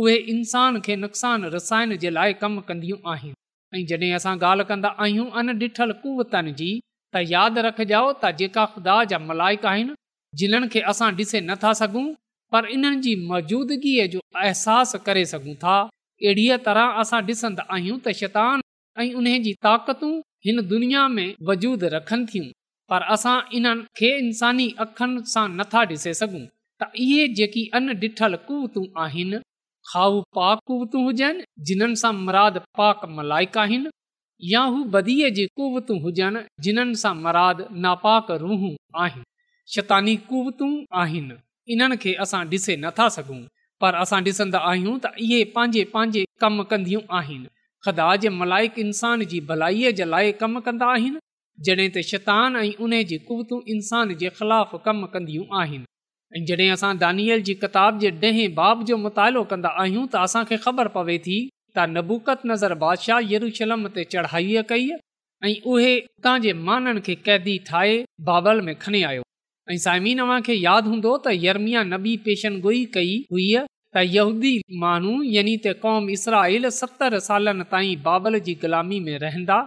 उहे 0.02 0.16
इंसान 0.34 0.80
खे 0.86 0.96
नुक़सान 1.04 1.46
रसाइण 1.54 1.96
जे 2.04 2.10
लाइ 2.18 2.34
कमु 2.42 2.62
कन्दियूं 2.68 2.98
आहिनि 3.14 3.78
ऐं 3.78 3.86
जॾहिं 3.92 4.12
असां 4.18 4.36
ॻाल्हि 4.44 4.66
कंदा 4.72 4.90
आहियूं 5.04 5.28
अन 5.40 5.50
ॾिठल 5.64 5.92
कुवतनि 6.04 6.54
जी 6.60 6.70
त 7.14 7.24
यादि 7.34 7.62
रखिजो 7.68 8.04
त 8.24 8.32
जेका 8.42 8.66
ख़ुदा 8.74 8.98
जा 9.12 9.18
मलाइक 9.30 9.66
आहिनि 9.72 9.98
जिन्हनि 10.42 10.68
खे 10.74 10.80
असां 10.92 11.10
ॾिसे 11.22 11.40
नथा 11.50 11.72
सघूं 11.82 12.06
पर 12.54 12.66
इन्हनि 12.76 13.02
जी 13.08 13.16
मौजूदगीअ 13.32 14.06
जो 14.16 14.22
अहसासु 14.44 15.00
करे 15.08 15.24
सघूं 15.34 15.56
था 15.66 15.78
अहिड़ीअ 15.88 16.60
तरह 16.68 17.02
असां 17.06 17.22
ॾिसंदा 17.32 17.66
आहियूं 17.78 17.98
त 18.06 18.14
शैतान 18.22 18.62
ऐं 19.02 19.10
उन 19.22 19.34
जी 19.48 19.56
ताक़तू 19.70 20.12
हिन 20.46 20.64
दुनिया 20.76 21.08
में 21.16 21.28
वजूद 21.50 21.84
रखनि 21.96 22.26
थियूं 22.32 22.48
पर 22.90 23.02
असां 23.16 23.40
इन्हनि 23.58 23.86
खे 23.98 24.10
इंसानी 24.26 24.68
अखनि 24.84 25.22
सां 25.34 25.48
नथा 25.62 25.84
डि॒से 25.90 26.14
सघूं 26.20 26.44
त 26.82 26.90
इहे 27.06 27.28
जेकी 27.40 27.64
अन 27.80 27.94
डिठल 28.04 28.36
कुवतू 28.48 28.84
आहिनि 29.06 29.40
खाह 29.92 30.16
पाक 30.38 30.60
कुवतू 30.70 31.02
हुजनि 31.08 31.44
जिन्हनि 31.70 32.00
सां 32.04 32.14
मुराद 32.20 32.62
पाक 32.80 33.02
मलाइक 33.18 33.58
आहिनि 33.64 33.92
या 34.54 34.62
हू 34.74 34.84
बदीअ 34.96 35.30
जी 35.40 35.46
कुवतूं 35.60 36.00
हुजनि 36.06 36.42
जिन्हनि 36.68 37.00
सां 37.04 37.14
मराद 37.26 37.66
नापाक 37.88 38.32
रूहूं 38.46 38.72
आहिनि 39.04 39.28
शैतानी 39.76 40.16
कुवतूं 40.32 40.72
आहिनि 41.04 41.38
इन्हनि 41.76 41.98
खे 42.06 42.14
असां 42.26 42.42
ॾिसे 42.56 42.76
नथा 42.88 43.10
सघूं 43.20 43.42
पर 43.84 44.00
असां 44.06 44.22
ॾिसंदा 44.32 44.60
आहियूं 44.72 44.98
त 45.06 45.14
इहे 45.28 45.44
पंहिंजे 45.56 45.84
पंहिंजे 45.96 46.26
कमु 46.44 46.64
कंदियूं 46.74 47.04
आहिनि 47.22 47.50
खदा 47.86 48.08
जे 48.22 48.30
मलाइक 48.42 48.80
इंसान 48.86 49.24
जी 49.32 49.40
भलाईअ 49.52 49.92
जे 50.02 50.06
लाइ 50.16 50.32
कमु 50.44 50.60
कंदा 50.68 50.86
आहिनि 50.98 51.20
जड॒हिं 51.66 51.90
त 51.94 52.02
शैतान 52.08 52.56
ऐं 52.56 52.72
उन्हे 52.86 53.04
जे 53.12 53.18
कुवतू 53.28 53.56
इंसान 53.76 54.14
जे 54.22 54.30
ख़िलाफ़ 54.40 54.76
कम 54.86 55.06
कन्दियूं 55.14 55.46
आहिनि 55.60 55.86
ऐं 56.38 56.44
जॾहिं 56.50 56.70
असां 56.72 56.92
दानियल 57.04 57.42
जी 57.48 57.54
किताब 57.62 57.98
जे 58.00 58.10
ॾहें 58.30 58.54
बाब 58.58 58.84
जो 58.90 58.98
मुतालो 59.06 59.44
कंदा 59.54 59.70
आहियूं 59.84 60.04
त 60.16 60.22
असां 60.28 60.44
ख़बर 60.66 60.88
पवे 60.98 61.16
थी 61.28 61.38
त 61.78 61.86
नबूकत 61.96 62.44
नज़र 62.52 62.76
बादशाह 62.84 63.32
यरूशलम 63.32 63.88
ते 63.96 64.04
चढ़ाईअ 64.16 64.64
कई 64.74 64.86
ऐं 65.50 65.54
उहे 65.74 65.96
उतां 66.02 66.36
जे 66.46 66.54
माननि 66.68 67.04
खे 67.08 67.16
कैदी 67.30 67.56
ठाहे 67.72 67.96
बाबल 68.30 68.62
में 68.70 68.74
खने 68.86 69.02
आयो 69.14 69.24
ऐं 69.72 69.78
साइमीन 69.88 70.22
खे 70.50 70.58
यादि 70.60 70.92
हूंदो 70.94 71.16
त 71.28 71.34
यर्मिया 71.48 71.84
नबी 71.96 72.14
पेशनगुइ 72.28 72.84
कई 73.00 73.16
हुई 73.34 73.48
त 73.64 74.06
यहूदी 74.18 74.54
माण्हू 74.86 75.16
यनि 75.38 75.58
ते 75.68 75.74
क़ौम 75.88 76.14
इसराइल 76.18 76.70
सतरि 76.80 77.24
सालनि 77.32 77.68
ताईं 77.76 78.04
बाबल 78.10 78.40
जी 78.50 78.56
गुलामी 78.66 79.02
में 79.10 79.16
रहंदा 79.26 79.60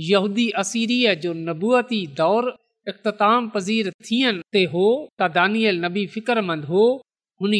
जो 0.06 1.32
नबूअती 1.48 2.00
दौर 2.20 2.48
इख़्ताम 2.92 3.48
पज़ीर 3.54 3.90
थियनि 4.08 4.42
ते 4.56 4.62
हो 4.72 4.86
नबी 5.84 6.04
फिक्रमंद 6.14 6.64
हो 6.72 6.84
हुन 7.44 7.54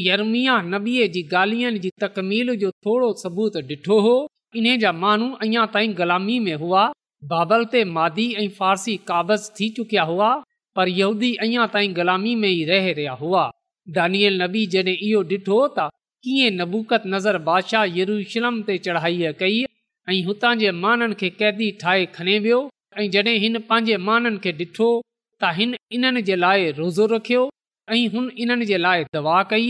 जी 1.18 1.22
गालियुनि 1.34 1.82
जी 1.86 1.90
तकमील 2.06 2.54
जो 2.64 2.70
थोरो 2.86 3.12
सबूत 3.22 3.56
ॾिठो 3.70 4.00
हो 4.08 4.16
इन 4.62 4.68
जा 4.86 4.92
माण्हू 5.04 5.28
अञा 5.46 5.66
ताईं 5.78 5.94
ग़ुलामी 6.02 6.38
में 6.48 6.54
हुआ 6.64 6.84
बाबल 7.34 7.64
ते 7.74 7.84
मादी 7.96 8.26
ऐं 8.42 8.48
फारसी 8.60 8.96
क़ाबज़ 9.10 9.46
थी 9.60 9.68
चुकिया 9.78 10.02
हुआ 10.12 10.32
पर 10.78 10.88
यहूदी 10.98 11.30
अञा 11.46 11.66
ताईं 11.76 11.94
गुलामी 12.00 12.34
में 12.42 12.48
ई 12.50 12.64
रहे 12.74 12.92
रहिया 12.98 13.12
हुआ 13.24 13.46
दानियल 13.98 14.42
नबी 14.42 14.66
जॾहिं 14.76 14.96
इहो 15.10 15.22
ॾिठो 15.34 15.60
त 15.78 15.90
कीअं 16.24 16.50
नबूकत 16.58 17.02
नज़र 17.12 17.36
बादशाह 17.46 17.84
यरूशलम 17.98 18.58
ते 18.66 18.74
चढ़ाईअ 18.82 19.30
कई 19.38 19.56
ऐं 20.10 20.18
हुतां 20.26 20.52
जे 20.60 20.70
माननि 20.82 21.16
खे 21.22 21.30
कैदी 21.38 21.70
ठाहे 21.80 22.04
खणे 22.16 22.36
वियो 22.44 22.58
ऐं 23.00 23.06
जड॒हिं 23.14 23.40
हिन 23.46 23.58
पंहिंजे 23.70 23.96
माननि 24.10 24.38
खे 24.44 24.52
ॾिठो 24.60 24.86
त 25.00 25.50
हिन 25.58 25.74
इन्हनि 25.98 26.22
जे 26.28 26.36
लाइ 26.44 26.70
रोज़ो 26.78 27.06
रखियो 27.14 27.42
ऐं 27.96 28.04
हुन 28.14 28.30
इन्हनि 28.44 28.68
जे 28.70 28.78
लाइ 28.84 29.04
दवा 29.18 29.42
कई 29.54 29.66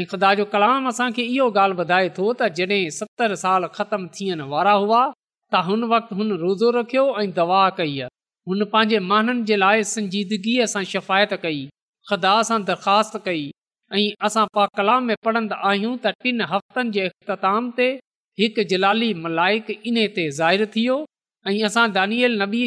ऐं 0.00 0.32
जो 0.42 0.48
कलाम 0.56 0.88
असांखे 0.94 1.28
इहो 1.36 1.46
ॻाल्हि 1.60 1.78
ॿुधाए 1.86 2.10
थो 2.18 2.30
त 2.40 2.50
जॾहिं 2.60 2.82
सतरि 3.00 3.36
साल 3.46 3.68
ख़तमु 3.80 4.10
थियण 4.18 4.42
वारा 4.54 4.72
हुआ 4.84 5.00
त 5.54 5.64
हुन 5.70 5.88
वक़्तु 5.96 6.18
हुन 6.22 6.36
रोज़ो 6.46 6.70
रखियो 6.82 7.06
ऐं 7.22 7.28
दवा 7.42 7.62
कई 7.82 7.98
हुन 8.50 8.64
पंहिंजे 8.76 8.98
माननि 9.12 9.46
जे 9.52 9.62
लाइ 9.66 9.86
संजीदगीअ 9.96 10.70
सां 10.78 10.84
कई 11.46 11.64
ख़ुदा 12.08 12.38
सां 12.52 12.64
दरख़्वास्त 12.72 13.22
कई 13.28 13.46
ऐं 13.92 14.10
असां 14.26 14.44
पा 14.54 14.64
कला 14.76 14.98
में 15.06 15.14
पढ़ंदा 15.26 15.56
आहियूं 15.68 15.96
त 16.04 16.12
टिन 16.24 16.40
हफ़्तनि 16.52 16.90
जे 16.96 17.02
इख़्ताम 17.08 17.64
ते 17.78 17.88
हिकु 18.42 18.62
जलाली 18.70 19.08
मलाइक 19.24 19.66
इन 19.88 19.96
ते 20.16 20.24
ज़ाहिर 20.38 20.64
थियो 20.76 20.96
ऐं 21.46 21.52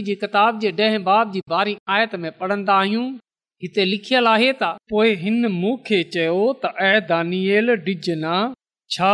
किताब 0.09 0.59
जे 0.65 0.71
ॾहें 0.85 1.01
बाब 1.07 1.31
जी 1.37 1.41
ॿारहीं 1.55 1.75
आयत 1.95 2.13
में 2.25 2.31
पढ़ंदा 2.41 2.75
आहियूं 2.83 3.07
हिते 3.63 3.85
लिखियलु 3.93 4.29
आहे 4.35 4.53
त 4.61 4.77
चयो 6.13 6.41
छा 8.95 9.09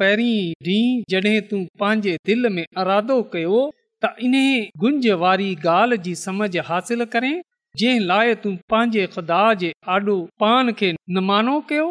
पहिरीं 0.00 0.36
ॾींहुं 0.68 1.02
जॾहिं 1.14 1.36
तूं 1.50 1.60
पंहिंजे 1.82 2.16
दिलि 2.30 2.48
में 2.54 2.64
अरादो 2.84 3.18
कयो 3.34 3.60
त 4.04 4.14
इन्हे 4.28 4.46
गुंज 4.84 5.06
वारी 5.26 5.50
ॻाल्हि 5.74 5.98
जी 6.08 6.14
समझ 6.24 6.50
हासिल 6.70 7.04
करें 7.12 7.34
जंहिं 7.80 8.00
लाइ 8.10 8.32
तूं 8.42 8.52
पंहिंजे 8.72 9.02
ख़ुदा 9.14 9.40
जे 9.62 9.68
आॾो 9.94 10.14
पान 10.42 10.70
खे 10.78 10.86
नमानो 11.16 11.52
कयो 11.72 11.82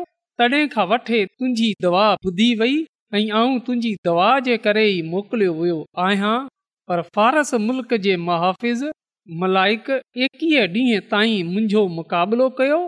तॾहिं 0.42 0.66
खां 0.74 0.86
वठी 0.94 1.20
तुंहिंजी 1.40 1.68
दवा 1.86 2.06
ॿुधी 2.32 2.48
वेई 2.62 2.74
ऐं 3.20 3.24
आऊं 3.42 3.54
तुंहिंजी 3.68 3.92
दवा 4.08 4.28
जे 4.48 4.58
करे 4.66 4.84
ई 4.88 5.02
मोकिलियो 5.12 5.54
वियो 5.60 5.78
आहियां 6.08 6.34
पर 6.92 7.04
फ़ारस 7.18 7.54
मुल्क 7.68 7.94
जे 8.08 8.18
मुहाफ़िज़ 8.26 8.84
मलाइक 9.46 9.90
एकवीह 10.26 10.66
ॾींहं 10.76 11.08
ताईं 11.16 11.54
मुंहिंजो 11.54 11.86
मुकाबिलो 12.02 12.50
कयो 12.60 12.82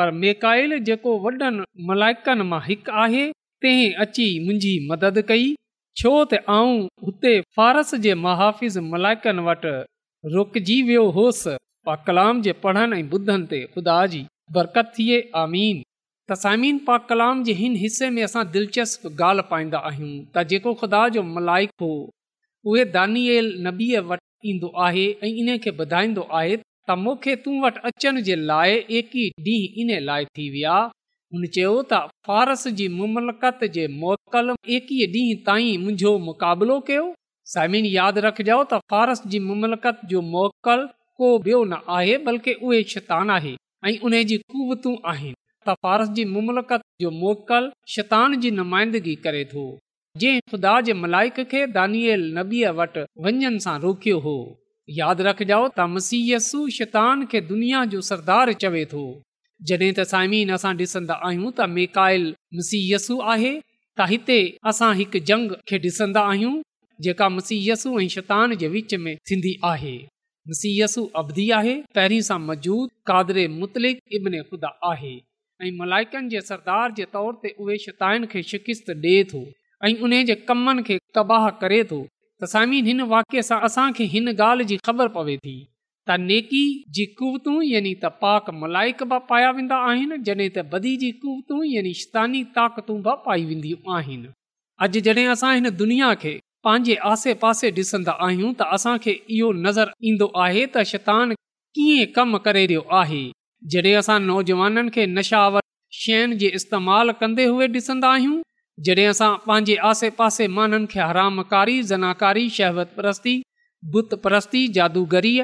पर 0.00 0.14
मेकाइल 0.24 0.78
जेको 0.90 1.16
वॾनि 1.28 1.54
मलाइकनि 1.92 2.48
मां 2.54 2.62
हिकु 2.70 2.96
आहे 3.06 3.24
ते 3.66 3.74
अची 4.06 4.28
मुंहिंजी 4.48 4.72
मदद 4.92 5.24
कई 5.34 5.46
छो 6.02 6.14
त 6.32 6.44
आऊं 6.58 6.82
हुते 7.10 7.36
फ़ारस 7.60 7.94
जे 8.08 8.18
मुहाफ़िज़ 8.26 8.84
मलाइकनि 8.94 9.48
वटि 9.52 9.78
रुकिजी 10.38 10.82
वियो 10.92 11.08
होसि 11.20 11.58
कलाम 12.06 12.40
जे 12.42 12.52
पढ़नि 12.64 12.98
ऐं 13.00 13.08
ॿुधनि 13.18 13.46
ते 13.50 13.60
ख़ुदा 13.74 13.96
जी 14.12 14.24
बरकत 14.56 14.92
आमीन 15.42 15.82
त 16.32 16.80
पा 16.86 16.96
कलाम 17.10 17.42
जे 17.44 17.52
हिन 17.60 17.76
हिसे 17.82 18.08
में 18.16 18.22
असां 18.22 18.44
दिलचस्प 18.56 19.06
ॻाल्हि 19.20 19.42
पाईंदा 19.50 19.78
आहियूं 19.90 20.12
त 20.36 20.44
जेको 20.52 20.74
ख़ुदा 20.84 21.02
हो 21.82 22.70
उहे 22.70 24.16
ईंदो 24.48 24.68
आहे 24.86 25.04
ऐं 25.22 25.28
इन्हे 25.42 25.70
ॿुधाईंदो 25.70 26.26
आहे 26.40 26.56
त 26.88 26.96
मूंखे 27.04 27.34
तूं 27.44 27.54
वटि 27.62 27.80
अचण 27.88 28.20
जे 28.26 28.34
लाइ 28.50 28.74
एकवीह 28.98 29.38
ॾींहं 29.46 29.84
इन 29.84 30.04
लाइ 30.08 30.24
थी 30.38 30.48
विया 30.50 30.76
हुन 30.82 31.46
चयो 31.56 31.72
त 31.92 31.98
फ़ारस 32.28 32.62
जी 32.80 32.86
मुमलकत 32.98 33.64
जे 33.78 33.86
मोकल 34.04 34.54
एकवीह 34.76 35.08
ॾींहं 35.16 35.42
ताईं 35.48 35.78
मुंहिंजो 35.84 36.12
मुक़ाबिलो 36.28 36.78
कयो 36.90 37.04
साइमिन 37.56 37.86
यादि 37.96 38.20
रखजो 38.28 38.60
त 38.74 38.80
फ़ारस 38.94 39.22
जी 39.34 39.38
मुमलकत 39.48 40.00
जो 40.12 40.20
मोकल 40.34 40.86
को 41.18 41.38
बि॒यो 41.44 41.64
न 41.70 41.76
आहे 41.96 42.16
बल्कि 42.26 42.52
उहे 42.62 42.82
शैतान 42.94 43.30
आहे 43.36 43.52
ऐं 43.90 43.98
उन 44.08 44.22
जी 44.30 44.36
कुवतू 44.52 44.94
आहिनि 45.12 45.34
त 45.68 45.74
फारसल 45.84 46.78
जो 47.02 47.10
मोकल 47.22 47.64
शैतान 47.94 48.36
जी 48.44 48.50
नुमाइंदगी 48.58 49.14
करे 49.26 49.44
थो 49.52 49.64
जंहिं 50.22 50.40
ख़ुदा 50.50 50.74
मलाइक 51.02 51.38
दानियल 51.76 52.22
हो 54.26 54.38
यादि 54.98 55.22
रखजो 55.28 55.60
त 55.78 55.86
मसीयसु 55.94 56.60
शैतान 56.76 57.24
खे 57.32 57.40
दुनिया 57.48 57.84
जो 57.94 58.00
सरदार 58.10 58.52
चवे 58.62 58.84
थो 58.92 59.02
जड॒हिं 59.70 59.92
त 59.96 60.06
साइमीन 60.12 60.52
असां 60.58 60.72
डि॒संदा 60.80 61.16
आहियूं 61.30 61.50
त 61.56 61.68
मेकायल 61.76 62.26
मसीयसु 62.60 63.18
आहे 63.36 63.50
त 63.60 64.10
हिते 64.12 64.38
असां 64.72 64.92
हिकु 65.00 65.22
जंग 65.32 65.56
खे 65.72 65.80
ॾिसंदा 65.88 66.24
आहियूं 66.34 66.54
जेका 67.08 67.28
मसीयसु 67.38 67.94
ऐं 68.04 68.10
शैतान 68.16 68.56
जे 68.64 68.72
विच 68.76 68.94
में 69.08 69.12
थींदी 69.30 69.54
आहे 69.72 69.96
मसीयसु 70.50 71.02
तहिरीं 71.96 72.20
सां 72.28 72.38
मौजूदु 72.50 73.88
इब्न 74.16 74.30
ख़ुदा 74.50 74.68
आहे 74.90 75.14
ऐं 75.64 75.70
मलाइकनि 75.80 76.28
जे 76.34 76.40
सरदार 76.50 76.92
जे 76.98 77.04
तौर 77.16 77.32
ते 77.42 77.48
उहे 77.62 77.76
शताइन 77.84 78.24
खे 78.34 78.42
शिकिश्त 78.50 78.86
डि॒ए 79.02 79.24
थो 79.32 79.40
ऐं 79.88 79.92
उन 80.06 80.12
जे 80.30 80.34
कमनि 80.50 80.82
खे 80.88 80.96
तबाह 81.18 81.48
करे 81.64 81.82
थो 81.90 81.98
तसामीन 82.44 82.86
हिन 82.90 83.02
वाक्य 83.12 83.42
सां 83.50 83.58
असां 83.68 83.86
खे 83.98 84.04
हिन 84.14 84.32
ॻाल्हि 84.36 84.68
जी 84.72 84.78
ख़बर 84.90 85.12
पवे 85.18 85.36
थी 85.44 85.56
त 86.08 86.18
नेकी 86.30 86.62
जी 86.98 87.06
कुवतूं 87.20 87.56
यानी 87.74 87.94
त 88.02 88.12
पाक 88.24 88.50
मलाइक 88.64 89.02
बि 89.12 89.18
पाया 89.32 89.50
वेंदा 89.58 89.80
आहिनि 89.92 90.18
जॾहिं 90.30 90.50
त 90.56 90.66
बदी 90.76 90.96
जी 91.04 91.10
कुवतूं 91.24 91.60
यानी 91.76 91.94
शितानी 92.04 92.44
ताक़तूं 92.60 93.00
बि 93.08 93.18
पाई 93.26 93.48
वेंदियूं 93.52 93.96
आहिनि 93.98 94.32
अॼु 94.88 95.04
जॾहिं 95.10 95.26
असां 95.38 95.52
हिन 95.58 95.70
दुनिया 95.82 96.14
खे 96.24 96.38
पंहिंजे 96.68 96.94
आसे 97.10 97.32
पासे 97.42 97.68
ॾिसंदा 97.76 98.12
आहियूं 98.24 98.48
त 98.58 98.62
असांखे 98.76 99.12
इहो 99.34 99.52
नज़र 99.66 99.90
ईंदो 100.08 100.26
आहे 100.46 100.64
त 100.74 100.78
शैतान 100.90 101.32
कीअं 101.76 102.10
कमु 102.16 102.38
करे 102.46 102.64
रहियो 102.72 102.80
आहे 103.00 103.20
जॾहिं 103.72 103.94
असां 104.00 104.18
नौजवाननि 104.24 104.90
खे 104.94 105.04
नशावर 105.18 105.62
शयुनि 106.00 106.36
जे 106.42 106.48
इस्तेमालु 106.58 107.12
कंदे 107.20 107.44
हूहे 107.52 107.66
ॾिसंदा 107.76 108.08
आहियूं 108.16 108.36
जॾहिं 108.86 109.06
असां 109.12 109.30
पंहिंजे 109.46 109.76
आसे 109.90 110.08
पासे 110.20 110.46
माननि 110.58 110.86
खे 110.92 111.00
हरामकारी 111.08 111.76
ज़नाकारी 111.92 112.44
शहवत 112.58 112.88
परस्ती 112.98 113.34
बुत 113.96 114.10
परस्ती 114.24 114.62
जादूगरीअ 114.76 115.42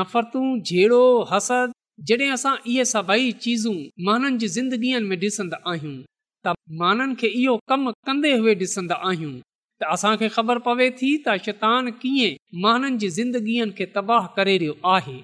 नफ़रतूं 0.00 0.46
जहिड़ो 0.68 1.02
हसद 1.32 1.68
जॾहिं 2.08 2.30
असां 2.40 2.54
इहे 2.70 2.84
सभई 2.96 3.30
चीज़ूं 3.44 3.78
माननि 4.10 4.36
जी 4.42 4.48
ज़िंदगीअ 4.58 5.04
में 5.08 5.16
ॾिसंदा 5.30 5.62
आहियूं 5.74 5.96
त 6.46 6.58
माननि 6.82 7.14
खे 7.22 7.34
इहो 7.44 7.56
कमु 7.70 7.98
कंदे 8.08 8.34
हुए 8.42 8.60
ॾिसंदा 8.68 8.98
आहियूं 9.12 9.34
त 9.82 9.86
असां 9.94 10.12
खे 10.18 10.28
ख़बर 10.34 10.58
पवे 10.66 10.88
थी 10.98 11.08
त 11.22 11.32
शैतान 11.44 11.90
कीअं 12.02 12.34
माननि 12.64 12.98
जे 13.04 13.08
ज़िंदगीअ 13.18 13.66
खे 13.80 13.86
तबाह 13.96 14.26
करे 14.36 14.56
रहियो 14.62 14.74
आहे 14.96 15.14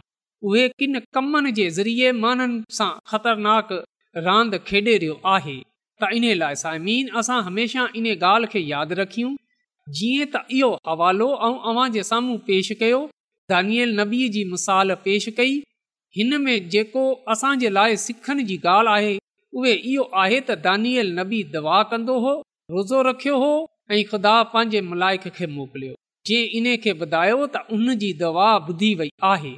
उहे 0.51 0.65
किन 0.83 0.99
कमनि 1.19 1.53
जे 1.59 1.67
ज़रिए 1.77 2.11
माननि 2.25 2.77
सां 2.81 2.91
ख़तरनाक 3.13 3.73
रांदि 4.29 4.59
खेॾे 4.71 4.85
रहियो 5.05 5.21
आहे 5.35 5.57
त 6.03 6.11
इन 6.19 6.27
लाइ 6.43 6.59
साइमीन 6.65 7.15
असां 7.23 7.39
हमेशह 7.51 7.97
इन 8.03 8.11
ॻाल्हि 8.17 8.53
खे 8.57 8.65
यादि 8.73 8.99
रखियूं 9.05 9.33
जीअं 10.01 10.27
त 10.35 10.43
इहो 10.61 10.73
हवालो 10.93 11.31
ऐं 11.51 11.55
अव्हां 11.73 11.89
जे 11.99 12.05
साम्हूं 12.13 12.39
पेश 12.53 12.73
कयो 12.85 13.01
दानियल 13.55 13.95
नबीअ 14.03 14.33
जी 14.39 14.45
मिसाल 14.55 14.97
पेश 15.09 15.33
कई 15.41 15.57
हिन 16.19 16.39
में 16.45 16.57
जेको 16.75 17.07
असांजे 17.37 17.69
लाइ 17.81 17.97
सिखण 18.09 18.45
जी 18.51 18.59
ॻाल्हि 18.77 18.95
आहे 19.03 19.17
उहे 19.61 19.73
इहो 19.93 20.09
आहे 20.25 20.39
त 20.51 20.63
दानियल 20.71 21.17
नबी 21.21 21.43
दवा 21.57 21.83
कंदो 21.93 22.19
हो 22.27 22.33
रोज़ो 22.75 23.03
रखियो 23.11 23.39
हो 23.43 23.51
ऐं 23.95 24.03
ख़ुदा 24.11 24.33
पंहिंजे 24.51 24.81
मलाइक 24.89 25.25
खे 25.37 25.47
मोकिलियो 25.53 25.95
जे 26.29 26.37
इन 26.59 26.67
खे 26.83 26.91
ॿुधायो 27.07 27.39
त 27.55 27.65
उन 27.77 27.95
जी 28.03 28.11
दवा 28.21 28.49
ॿुधी 28.69 28.91
वई 29.01 29.09
आहे 29.29 29.51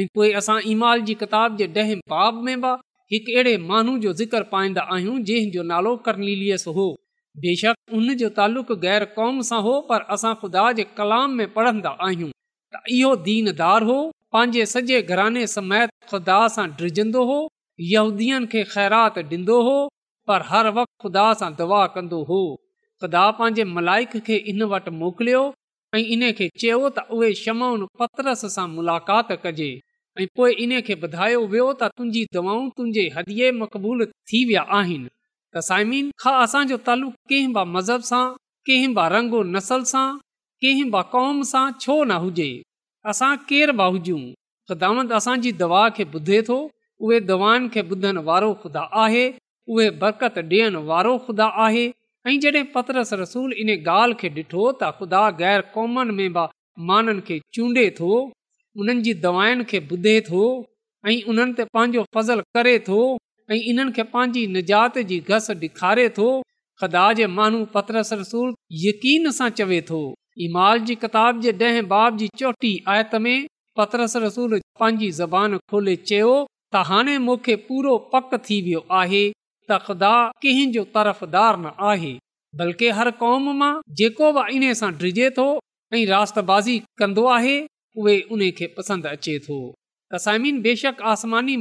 ऐं 0.00 0.06
पोइ 0.18 0.32
असां 0.40 0.56
इमाल 0.72 1.02
जी 1.10 1.14
किताब 1.22 1.56
जे 1.60 1.68
ॾहें 1.84 1.94
बाब 2.14 2.42
में 2.48 2.60
बि 2.66 2.72
हिकु 3.14 3.32
अहिड़े 3.36 3.54
माण्हू 3.72 3.94
जो 4.04 4.12
ज़िक्र 4.20 4.42
पाईंदा 4.52 4.84
आहियूं 4.96 5.16
जंहिंजो 5.32 5.62
नालो 5.72 5.94
कर्नीलियस 6.10 6.66
हो 6.80 6.86
बेशक 7.46 7.96
उन 8.00 8.14
जो 8.24 8.28
तालुक़ु 8.42 8.76
गैर 8.86 9.06
क़ौम 9.18 9.40
सां 9.52 9.62
हो 9.70 9.74
पर 9.90 10.06
असां 10.18 10.34
खुदा 10.44 10.66
जे 10.80 10.86
कलाम 11.00 11.34
में 11.40 11.46
पढ़ंदा 11.58 11.94
आहियूं 12.10 12.30
त 12.32 12.94
इहो 13.00 13.14
दीनदारु 13.28 13.88
हो 13.92 13.98
पंहिंजे 14.36 14.68
सॼे 14.78 15.00
घराने 15.14 15.46
समेत 15.58 15.94
ख़ुदा 16.14 16.40
सां 16.58 16.68
ड्रिजंदो 16.82 17.24
हो 17.32 17.40
यहूदीअ 17.98 18.42
खे 18.54 18.64
ख़ैरात 18.78 19.22
हो 19.68 19.78
पर 20.32 20.48
हर 20.54 20.74
वक़्तु 20.80 21.02
ख़ुदा 21.08 21.28
सां 21.42 21.54
दवा 21.62 21.84
कंदो 21.98 22.22
हो 22.32 22.42
खुदा 23.02 23.22
पंहिंजे 23.36 23.64
मलाइक 23.76 24.16
खे 24.24 24.36
इन 24.50 24.62
वटि 24.70 24.90
मोकिलियो 25.02 25.42
ऐं 25.96 26.02
इन 26.14 26.22
खे 26.38 26.48
चयो 26.62 26.80
त 26.96 27.04
उहे 27.18 27.28
शमाउन 27.42 27.84
पतरस 28.00 28.42
सां 28.56 28.64
मुलाक़ात 28.72 29.28
कजे 29.44 29.68
ऐं 30.22 30.26
पोइ 30.40 30.52
इन 30.64 30.72
खे 30.88 30.94
ॿुधायो 31.06 31.38
वियो 31.52 31.68
त 31.80 31.88
तुंहिंजी 32.00 32.24
दवाऊं 32.36 32.66
तुंहिंजे 32.80 33.46
मक़बूल 33.60 34.04
थी 34.32 34.40
विया 34.50 34.64
आहिनि 34.78 35.08
त 35.08 35.62
साइमिना 35.70 36.32
असांजो 36.42 36.76
तालुक़ु 36.88 37.16
कंहिं 37.32 37.70
मज़हब 37.76 38.04
सां 38.08 38.24
कंहिं 38.70 38.90
ब 38.98 39.22
नसल 39.54 39.86
सां 39.92 40.04
कंहिं 40.64 40.90
क़ौम 41.14 41.40
सां 41.52 41.64
छो 41.84 41.96
न 42.10 42.18
हुजे 42.26 42.48
असां 43.14 43.30
केर 43.52 43.72
बि 43.82 43.86
हुजूं 43.96 44.20
ख़ुदा 44.66 44.90
असांजी 45.20 45.54
दवा 45.64 45.80
खे 46.00 46.06
ॿुधे 46.18 46.42
थो 46.50 46.58
उहे 47.06 47.22
दवाउनि 47.32 47.72
खे 47.78 47.86
ॿुधण 47.96 48.20
वारो 48.30 48.52
ख़ुदा 48.66 48.84
आहे 49.04 49.24
उहे 49.74 49.88
बरकत 50.04 50.38
ॾियणु 50.52 50.84
वारो 50.92 51.14
ख़ुदा 51.28 51.48
आहे 51.68 51.86
ऐं 52.28 52.38
जॾहिं 52.40 52.64
पतरस 52.74 53.12
रसूल 53.20 53.52
इन 53.60 53.68
ॻाल्हि 53.74 54.16
खे 54.20 54.28
डि॒ठो 54.36 54.64
त 54.80 54.88
ख़ुदा 54.96 55.20
क़ौमनि 55.76 57.14
खे 57.28 57.38
चूंडे 57.56 57.84
थो 57.98 58.10
उन्हनि 58.80 59.02
जी 59.06 59.14
दवायुनि 59.22 59.64
खे 59.70 59.78
ॿुधे 59.92 60.14
थो 60.26 60.42
ऐं 61.10 61.16
उन्हनि 61.34 61.56
ते 61.60 61.64
पंहिंजो 61.76 62.04
फज़ल 62.16 62.42
करे 62.58 62.74
थो 62.88 62.98
ऐं 63.54 63.60
इन्हनि 63.72 63.96
खे 63.98 64.02
पंहिंजी 64.12 64.46
निजात 64.58 64.98
जी 65.12 65.18
घस 65.32 65.50
ॾेखारे 65.56 66.06
थो 66.20 66.28
खुदा 66.82 67.06
जे 67.20 67.26
माण्हू 67.38 67.64
पतरस 67.78 68.12
रसूल 68.24 68.52
यकीन 68.84 69.30
सां 69.40 69.48
चवे 69.62 69.80
थो 69.92 70.02
इमाल 70.48 70.84
जी 70.90 70.94
किताब 71.06 71.40
जे 71.48 71.56
ॾह 71.72 71.80
बाबी 71.96 72.72
आयत 72.92 73.18
में 73.28 73.36
पतरस 73.80 74.16
रसूल 74.28 74.60
पंहिंजी 74.84 75.10
ज़बान 75.24 75.58
खोले 75.72 75.96
चयो 76.12 76.34
त 76.46 76.88
हाणे 76.92 77.18
मूंखे 77.30 77.60
पूरो 77.68 77.98
पक 78.14 78.40
थी 78.50 78.64
वियो 78.70 78.88
आहे 79.02 79.26
तखदा 79.70 80.14
कंहिंजो 80.44 80.82
तरफ़दार 80.94 81.58
न 81.64 81.72
आहे 81.90 82.12
बल्कि 82.60 82.88
हर 82.98 83.10
कौम 83.22 83.44
मां 83.58 83.72
जेको 84.00 84.30
बि 84.38 84.44
इन 84.58 84.64
सां 84.80 84.88
ड्रिजे 85.02 85.28
थो 85.38 85.44
ऐं 85.98 86.04
रात 86.12 86.38
बाज़ी 86.52 86.78
कंदो 87.02 87.26
आहे 87.34 87.52
उहे 88.04 88.16
उन 88.36 88.42
खे 88.60 88.66
पसंदि 88.78 89.10
अचे 89.16 89.36
थो 89.44 89.58
आसमानी 91.14 91.58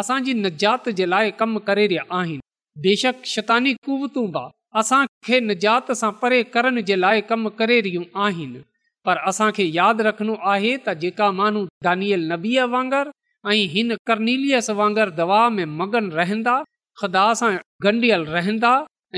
असांजी 0.00 0.32
नजात 0.44 0.88
जे 0.98 1.04
लाइ 1.10 1.30
कम 1.40 1.52
करे 1.68 1.84
रहिया 1.90 2.02
आहिनि 2.20 2.44
बेशक 2.86 3.22
शैतानी 3.34 3.72
कुवतू 3.88 4.24
बि 4.36 4.42
असां 4.82 5.00
खे 5.28 5.38
नजात 5.50 5.92
सां 6.00 6.10
परे 6.22 6.40
करण 6.56 6.80
जे 6.90 6.96
लाइ 7.06 7.20
कम 7.30 7.48
करे 7.60 7.80
रहियूं 7.86 8.04
आहिनि 8.24 8.60
पर 9.08 9.18
असांखे 9.30 9.64
यादि 9.78 10.02
रखणो 10.10 10.34
आहे 10.52 10.72
त 10.86 10.94
जेका 11.06 11.30
माण्हू 11.40 11.62
दानियल 11.88 12.26
नबीअ 12.34 12.64
वांगर 12.76 13.10
ऐं 13.54 13.58
हिन 13.76 13.94
कर्नीलियस 14.10 14.70
वांगुरु 14.82 15.16
दवा 15.22 15.40
में 15.58 15.64
मगन 15.82 16.10
रहंदा 16.20 16.56
ख़ुदा 17.00 17.24
सां 17.38 17.48
ॻंढियल 17.88 18.22
रहंदा 18.34 18.68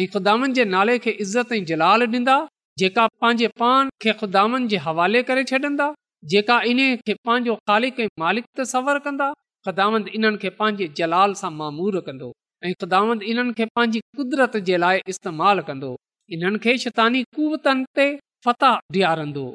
ऐं 0.03 0.07
खुदानि 0.14 0.47
जे 0.59 0.64
नाले 0.75 0.95
खे 1.03 1.11
इज़त 1.25 1.53
ऐं 1.57 1.64
जलाल 1.71 2.03
ॾींदा 2.14 2.35
जेका 2.83 3.05
पंहिंजे 3.25 3.49
पान 3.62 3.91
खे 4.05 4.12
खुदानि 4.23 4.61
जे 4.73 4.79
हवाले 4.87 5.23
करे 5.29 5.45
छॾंदा 5.51 5.87
जेका 6.33 6.57
इन 6.73 6.81
खे 7.11 7.14
पंहिंजो 7.29 7.55
ख़ालिक 7.69 8.01
ऐं 8.05 8.09
मालिक 8.23 8.45
ते 8.62 8.67
कंदा 9.05 9.29
ख़ुदांद 9.69 10.09
इन्हनि 10.19 10.41
खे 10.45 10.51
पंहिंजे 10.62 10.88
जलाल 11.03 11.37
सां 11.43 11.53
मामूर 11.61 12.01
कंदो 12.09 12.31
ऐं 12.67 12.73
ख़ुदांद 12.81 13.23
पंहिंजी 13.61 14.01
कुदरत 14.23 14.57
जे 14.71 14.81
लाइ 14.87 15.03
इस्तेमालु 15.14 15.64
कंदो 15.71 15.93
इन्हनि 16.38 16.62
खे 16.67 16.77
शैतानी 16.87 17.21
कुवतनि 17.37 17.87
ते 18.01 18.09
फताह 18.49 18.75
ॾियारंदो 18.99 19.47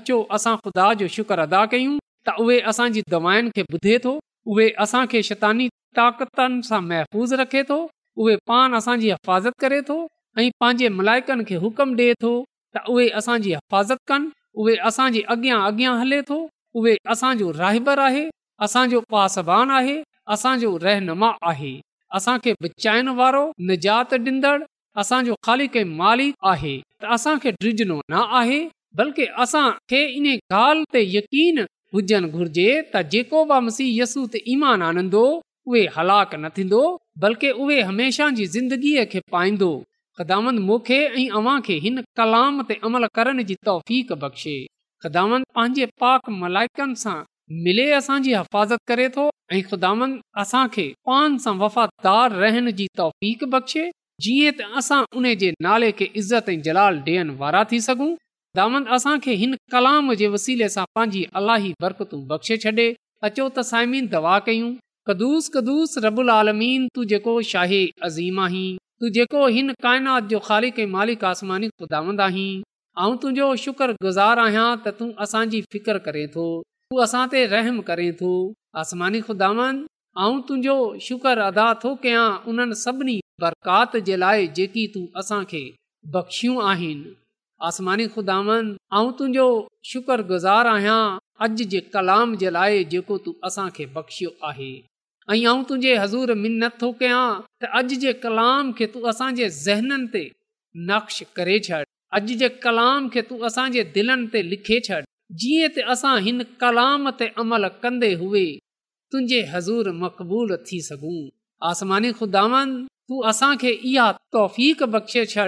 अचो 0.00 0.18
असां 0.40 0.56
ख़ुदा 0.64 0.88
जो 1.04 1.08
शुक्र 1.18 1.46
अदा 1.50 1.62
कयूं 1.76 1.94
त 2.28 2.44
उहे 2.46 2.58
असांजी 2.74 3.06
दवायुनि 3.16 3.56
खे 3.60 3.66
ॿुधे 3.78 3.94
थो 4.08 4.18
उहे 4.48 5.22
शैतानी 5.22 5.68
ताक़तनि 5.96 6.62
सां 6.68 6.80
महफ़ूज़ 6.82 7.34
रखे 7.40 7.62
थो 7.70 7.78
उहे 8.16 8.36
पान 8.48 8.72
असांजी 8.74 9.10
हिफ़ाज़त 9.10 9.52
करे 9.60 9.80
थो 9.88 9.96
ऐं 10.38 10.48
पंहिंजे 10.60 10.88
मलाइकनि 10.98 11.44
खे 11.44 11.54
हुकम 11.64 11.94
डे॒ए 12.00 13.08
असांजी 13.20 13.50
हिफ़ाज़त 13.54 13.96
कनि 14.08 14.30
उहे 14.54 14.76
असांजी 14.88 15.20
अॻियां 15.34 15.96
हले 16.00 16.20
थो 16.28 16.38
उहे 16.80 16.94
असांजो 17.12 17.50
रहिबर 17.60 17.98
आहे 18.08 18.28
असांजो 18.64 19.00
पासबान 19.10 19.70
आहे 19.78 20.02
असांजो 20.34 20.78
रहनुमा 20.82 21.32
आहे 21.50 21.74
असां 22.14 22.36
खे 22.44 22.52
वारो 23.16 23.44
निजात 23.68 24.14
ॾींदड़ 24.14 24.60
असांजो 25.00 25.34
ख़ाली 25.46 25.66
काई 25.74 25.84
मालिक 26.02 26.34
आहे 26.52 26.80
त 27.02 27.04
असांखे 27.16 27.50
डिजिनो 27.64 28.00
न 28.10 28.22
आहे 28.40 28.58
बल्कि 28.96 29.26
असांखे 29.42 30.00
इन 30.16 30.26
ॻाल्हि 30.56 30.84
ते 30.92 31.02
यकीन 31.16 31.64
घुर्जे 31.96 32.66
त 32.94 33.02
जेको 33.12 33.38
बि 33.50 33.56
मसीह 33.68 33.88
यसू 34.02 34.20
ते 34.34 34.38
ईमान 34.54 34.82
आनंदो 34.90 35.22
उहे 35.70 35.80
हलाक 35.96 36.34
न 36.38 36.48
थींदो 36.58 36.82
बल्कि 37.24 37.48
उहे 37.64 37.78
हमेशह 37.90 38.30
जी 38.38 38.46
ज़िंदगीअ 38.54 39.04
खे 39.14 39.20
पाईंदो 39.34 39.70
मूंखे 40.68 40.98
ऐं 41.20 41.26
अव्हां 41.40 41.56
खे 41.66 41.74
हिन 41.86 42.02
कलाम 42.20 42.62
ते 42.70 42.74
अमल 42.88 43.06
करण 43.18 43.42
जी 43.50 43.54
तौफ़ 43.68 44.12
बख़्शे 44.24 44.54
ख़िदाम 45.04 45.30
पंहिंजे 45.58 45.86
पाक 46.02 46.28
मलाइकनि 46.42 46.98
सां 47.02 47.16
मिले 47.66 47.86
असांजी 47.98 48.32
हिफ़ाज़त 48.38 48.80
करे 48.90 49.08
थो 49.14 49.24
ऐं 49.54 49.62
ख़िदामंद 49.70 50.18
असां 50.42 50.64
खे 50.74 50.84
पान 51.08 51.38
सां 51.44 51.54
वफ़ादार 51.64 52.32
रहण 52.42 52.70
जी 52.80 52.86
तौफ़ 53.00 53.46
बख़्शे 53.56 53.84
जीअं 54.24 54.54
त 54.60 54.70
असां 54.82 55.00
उन 55.22 55.26
जे 55.44 55.50
नाले 55.68 55.90
खे 56.02 56.10
इज़त 56.24 56.48
ऐं 56.56 56.60
जलाल 56.68 57.02
ॾियण 57.10 57.30
वारा 57.44 57.62
थी 57.72 57.80
सघूं 57.88 58.10
दावन 58.56 58.86
असांखे 58.94 59.32
हिन 59.40 59.52
कलाम 59.72 60.06
जे 60.18 60.28
वसीले 60.28 60.68
सां 60.68 60.84
पंहिंजी 60.94 61.72
बरकते 61.80 62.56
छॾे 62.64 62.86
अचो 63.28 63.44
कयूं 64.46 64.72
कदुस 65.06 65.50
कदुसीम 65.54 66.30
आहीं 68.40 68.74
तुंहिंजो 71.78 73.46
शुक्र 73.66 73.88
गुज़ार 74.02 74.38
आहियां 74.46 74.66
त 74.84 74.86
तूं 74.98 75.10
असांजी 75.26 75.60
फिकर 75.76 75.96
करें 76.08 76.26
असां 77.06 77.24
ते 77.36 77.40
रहम 77.54 77.78
करे 77.92 78.10
थो 78.22 78.32
आसमानी 78.84 79.20
ख़ुदांदो 79.28 80.76
शुक्र 81.08 81.36
अदा 81.48 81.68
थो 81.84 81.90
कयां 82.06 82.26
उन्हनि 82.54 82.76
सभिनी 82.84 83.18
बरकात 83.46 83.90
जे 84.10 84.16
लाइ 84.26 84.40
जेकी 84.60 84.84
तूं 84.96 85.04
असांखे 85.24 85.64
बख़्शियूं 86.18 86.58
आहिनि 86.72 87.10
आसमानी 87.68 88.06
खुदांद 88.12 88.48
तुंहिंजो 89.16 89.46
शुक्रगुज़ारु 89.88 90.68
आहियां 90.76 91.00
अॼु 91.46 91.64
जे 91.72 91.80
कलाम 91.94 92.30
जे 92.42 92.50
लाइ 92.56 92.84
जेको 92.92 93.16
तूं 93.24 93.32
असांखे 93.48 93.86
बख़्शियो 93.96 94.30
आहे 94.50 94.68
ऐं 95.28 95.44
आउं 95.46 95.64
तुंहिंजे 95.68 95.96
हज़ूर 96.00 96.34
اج 96.34 96.70
थो 96.82 96.90
कयां 97.00 97.26
त 97.62 97.70
अॼु 97.80 97.98
जे 98.04 98.12
कलाम 98.22 98.72
खे 98.78 98.86
तूं 98.94 99.02
असांजे 99.12 99.48
ज़हननि 99.58 100.08
ते 100.14 100.22
नक्श 100.92 101.20
करे 101.40 101.58
छॾ 101.66 101.82
अॼु 102.20 102.36
जे 102.44 102.48
कलाम 102.64 103.08
खे 103.16 103.22
तू 103.32 103.38
असांजे 103.50 103.82
दिलनि 103.98 104.26
ते 104.36 104.42
लिखे 104.54 104.78
छॾ 104.86 105.00
जीअं 105.44 105.72
त 105.76 105.84
असां 105.96 106.14
हिन 106.28 106.44
कलाम 106.64 107.10
ते 107.20 107.26
अमल 107.44 107.68
कंदे 107.84 108.10
हुए 108.22 108.44
तुंहिंजे 109.10 109.42
हज़ूर 109.52 109.92
मक़बूल 110.04 110.56
थी 110.70 110.80
सघूं 110.88 111.18
आसमानी 111.72 112.12
ख़ुदांद 112.22 112.74
तूं 113.08 113.24
असांखे 113.34 113.72
इहा 113.92 114.08
तौफ़ 114.38 114.58
बख़्शे 114.96 115.24
छॾ 115.34 115.46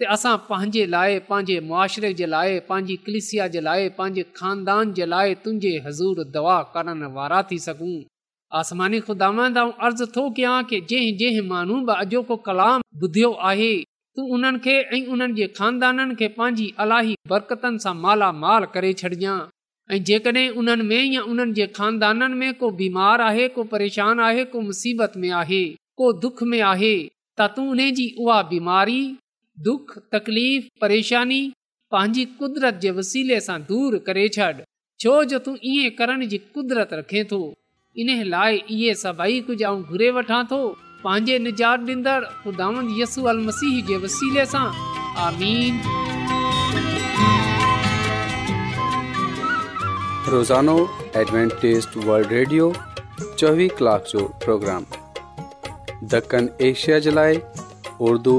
त 0.00 0.08
असां 0.14 0.32
पंहिंजे 0.48 0.82
लाइ 0.94 1.14
पंहिंजे 1.28 1.54
मुआशिरे 1.68 2.08
जे 2.18 2.26
लाइ 2.34 2.58
पंहिंजी 2.66 2.96
कलिसिया 3.06 3.46
जे 3.54 3.62
लाइ 3.68 3.88
पंहिंजे 3.96 4.22
खानदान 4.40 4.92
जे 4.98 5.06
लाइ 5.14 5.32
तुंहिंजे 5.46 5.72
हज़ूर 5.86 6.20
दवा 6.36 6.58
करण 6.74 7.00
वारा 7.16 7.40
थी 7.48 7.58
सघूं 7.64 7.96
आसमानी 8.60 9.00
ख़ुदा 9.08 9.30
अर्ज़ु 9.58 10.06
थो 10.18 10.24
कयां 10.38 10.54
कि 10.70 10.80
जंहिं 10.92 11.16
जंहिं 11.24 11.44
माण्हू 11.54 11.80
बि 11.90 11.96
अॼोको 12.04 12.36
कलाम 12.46 12.86
ॿुधियो 13.08 13.32
आहे 13.50 13.72
तूं 13.82 14.30
उन्हनि 14.38 14.62
खे 14.70 14.76
ऐं 14.98 15.02
उन्हनि 15.16 15.36
जे 15.42 15.50
खानदाननि 15.60 16.18
खे 16.24 16.28
पंहिंजी 16.40 17.14
बरकतनि 17.36 17.82
सां 17.88 17.96
मालामाल 18.06 18.68
करे 18.78 18.92
छॾिजांइ 19.04 19.44
ऐं 19.92 20.00
जेकॾहिं 20.12 20.48
उन्हनि 20.62 20.88
में 20.90 21.06
या 21.16 21.26
उन्हनि 21.32 21.54
जे 21.60 21.66
खानदाननि 21.80 22.36
में 22.44 22.50
को 22.62 22.70
बीमार 22.82 23.26
आहे 23.30 23.46
को 23.58 23.66
परेशान 23.74 24.24
आहे 24.30 24.44
को 24.54 24.64
मुसीबत 24.72 25.18
में 25.24 25.30
आहे 25.44 25.62
को 26.02 26.12
दुख 26.26 26.46
में 26.54 26.60
आहे 26.74 26.96
त 27.08 27.56
तूं 27.56 27.68
उन 27.76 27.86
जी 28.00 28.12
उहा 28.26 28.42
बीमारी 28.54 29.00
دکھ 29.66 29.98
تکلیف 30.12 30.66
پریشانی 30.80 31.40
پانجي 31.92 32.24
قدرت 32.40 32.76
جي 32.80 32.90
وسيلن 32.96 33.40
سان 33.46 33.62
دور 33.68 33.92
ڪري 34.08 34.26
ڇڏ 34.34 34.58
جو 35.04 35.14
جو 35.30 35.38
تون 35.46 35.54
ائين 35.68 35.94
ڪرڻ 36.00 36.20
جي 36.32 36.38
قدرت 36.56 36.92
رکيتو 36.98 37.38
انه 38.02 38.26
لائي 38.34 38.60
هي 38.72 38.92
سڀي 39.00 39.38
کجاون 39.48 39.80
گهر 39.88 40.04
وٺا 40.18 40.40
ٿو 40.52 40.58
پانجي 41.06 41.38
نجار 41.46 41.88
اندر 41.94 42.28
خداوند 42.42 42.94
يسوع 43.00 43.30
المسيح 43.32 43.80
جي 43.88 43.98
وسيلن 44.04 44.50
سان 44.52 44.78
آمين 45.30 45.82
روزانو 50.36 50.76
ایڈونٽيست 51.22 52.00
ورلد 52.04 52.36
ريڊيو 52.38 52.70
24 52.84 53.68
ڪلاڪ 53.82 54.12
جو 54.14 54.26
پروگرام 54.46 54.88
دكن 56.16 56.52
ايشيا 56.70 56.98
جي 57.08 57.20
لاءِ 57.20 57.38
اردو 58.08 58.38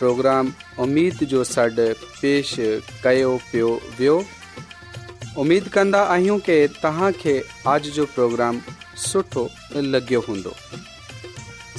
प्रोग्राम 0.00 0.52
उमेद 0.82 1.18
जो 1.30 1.42
सॾु 1.44 1.86
पेश 2.20 2.50
कयो 3.06 3.32
पियो 3.48 3.66
वियो 3.98 4.14
उमेदु 5.42 5.70
कंदा 5.74 6.00
आहियूं 6.12 6.36
की 6.48 6.56
तव्हांखे 6.82 7.34
अॼ 7.72 7.74
जो 7.96 8.04
प्रोग्राम 8.14 8.60
सुठो 9.02 9.42
लॻियो 9.96 10.20
हूंदो 10.28 10.52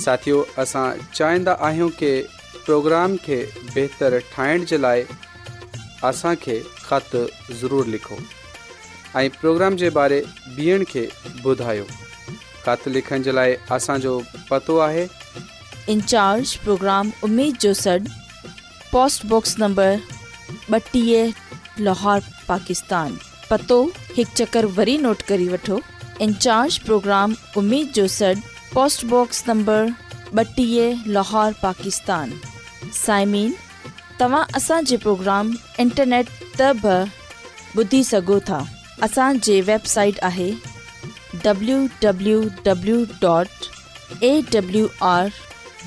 साथियो 0.03 0.41
असां 0.63 0.83
चाहींदा 1.13 1.53
आहियूं 1.69 1.89
की 2.03 2.11
प्रोग्राम 2.67 3.15
खे 3.25 3.39
बहितरु 3.73 4.19
ठाहिण 4.35 4.65
जे 4.73 4.77
लाइ 4.85 5.03
असांखे 6.11 6.59
ख़तु 6.89 7.81
लिखो 7.95 8.19
प्रोग्राम 9.41 9.75
जे 9.83 9.89
बारे 9.99 10.21
ॿियनि 10.59 10.85
खे 10.93 11.07
ॿुधायो 11.53 11.85
خط 12.67 12.87
लिखण 12.87 13.21
जे 13.23 13.31
लाइ 13.37 13.55
جو 14.03 14.19
पतो 14.49 14.77
आहे 14.79 15.05
इंचार्ज 15.89 16.55
प्रोग्राम 16.63 17.11
उमेद 17.23 17.55
जो 17.61 17.73
सॾ 17.73 17.97
पोस्टबॉक्स 18.91 19.55
नंबर 19.59 19.99
ॿटीह 20.73 21.31
लाहौर 21.79 22.19
पाकिस्तान 22.47 23.17
पतो 23.49 23.81
हिकु 24.17 24.33
चकर 24.35 24.65
वरी 24.77 24.97
नोट 25.07 25.21
करी 25.29 25.47
वठो 25.49 25.79
इंचार्ज 26.21 26.77
प्रोग्राम 26.87 27.35
उमीद 27.57 27.91
जो 27.95 28.05
सॾु 28.17 28.33
पोस्टबॉक्स 28.73 29.43
नंबर 29.47 29.89
ॿटीह 30.43 31.03
लाहौर 31.17 31.53
पाकिस्तान 31.63 32.33
साइमिन 33.05 33.53
तव्हां 34.19 34.43
असांजे 34.57 34.97
इंटरनेट 35.05 36.27
त 36.59 36.71
बि 36.85 37.03
ॿुधी 37.81 38.03
था 38.49 38.65
असांजी 39.03 39.59
वेबसाइट 39.71 40.15
आहे 40.31 40.51
W 41.45 41.85
W 42.01 42.41
W 42.65 43.03
dot 43.21 43.69
A 44.23 44.41
R 45.15 45.29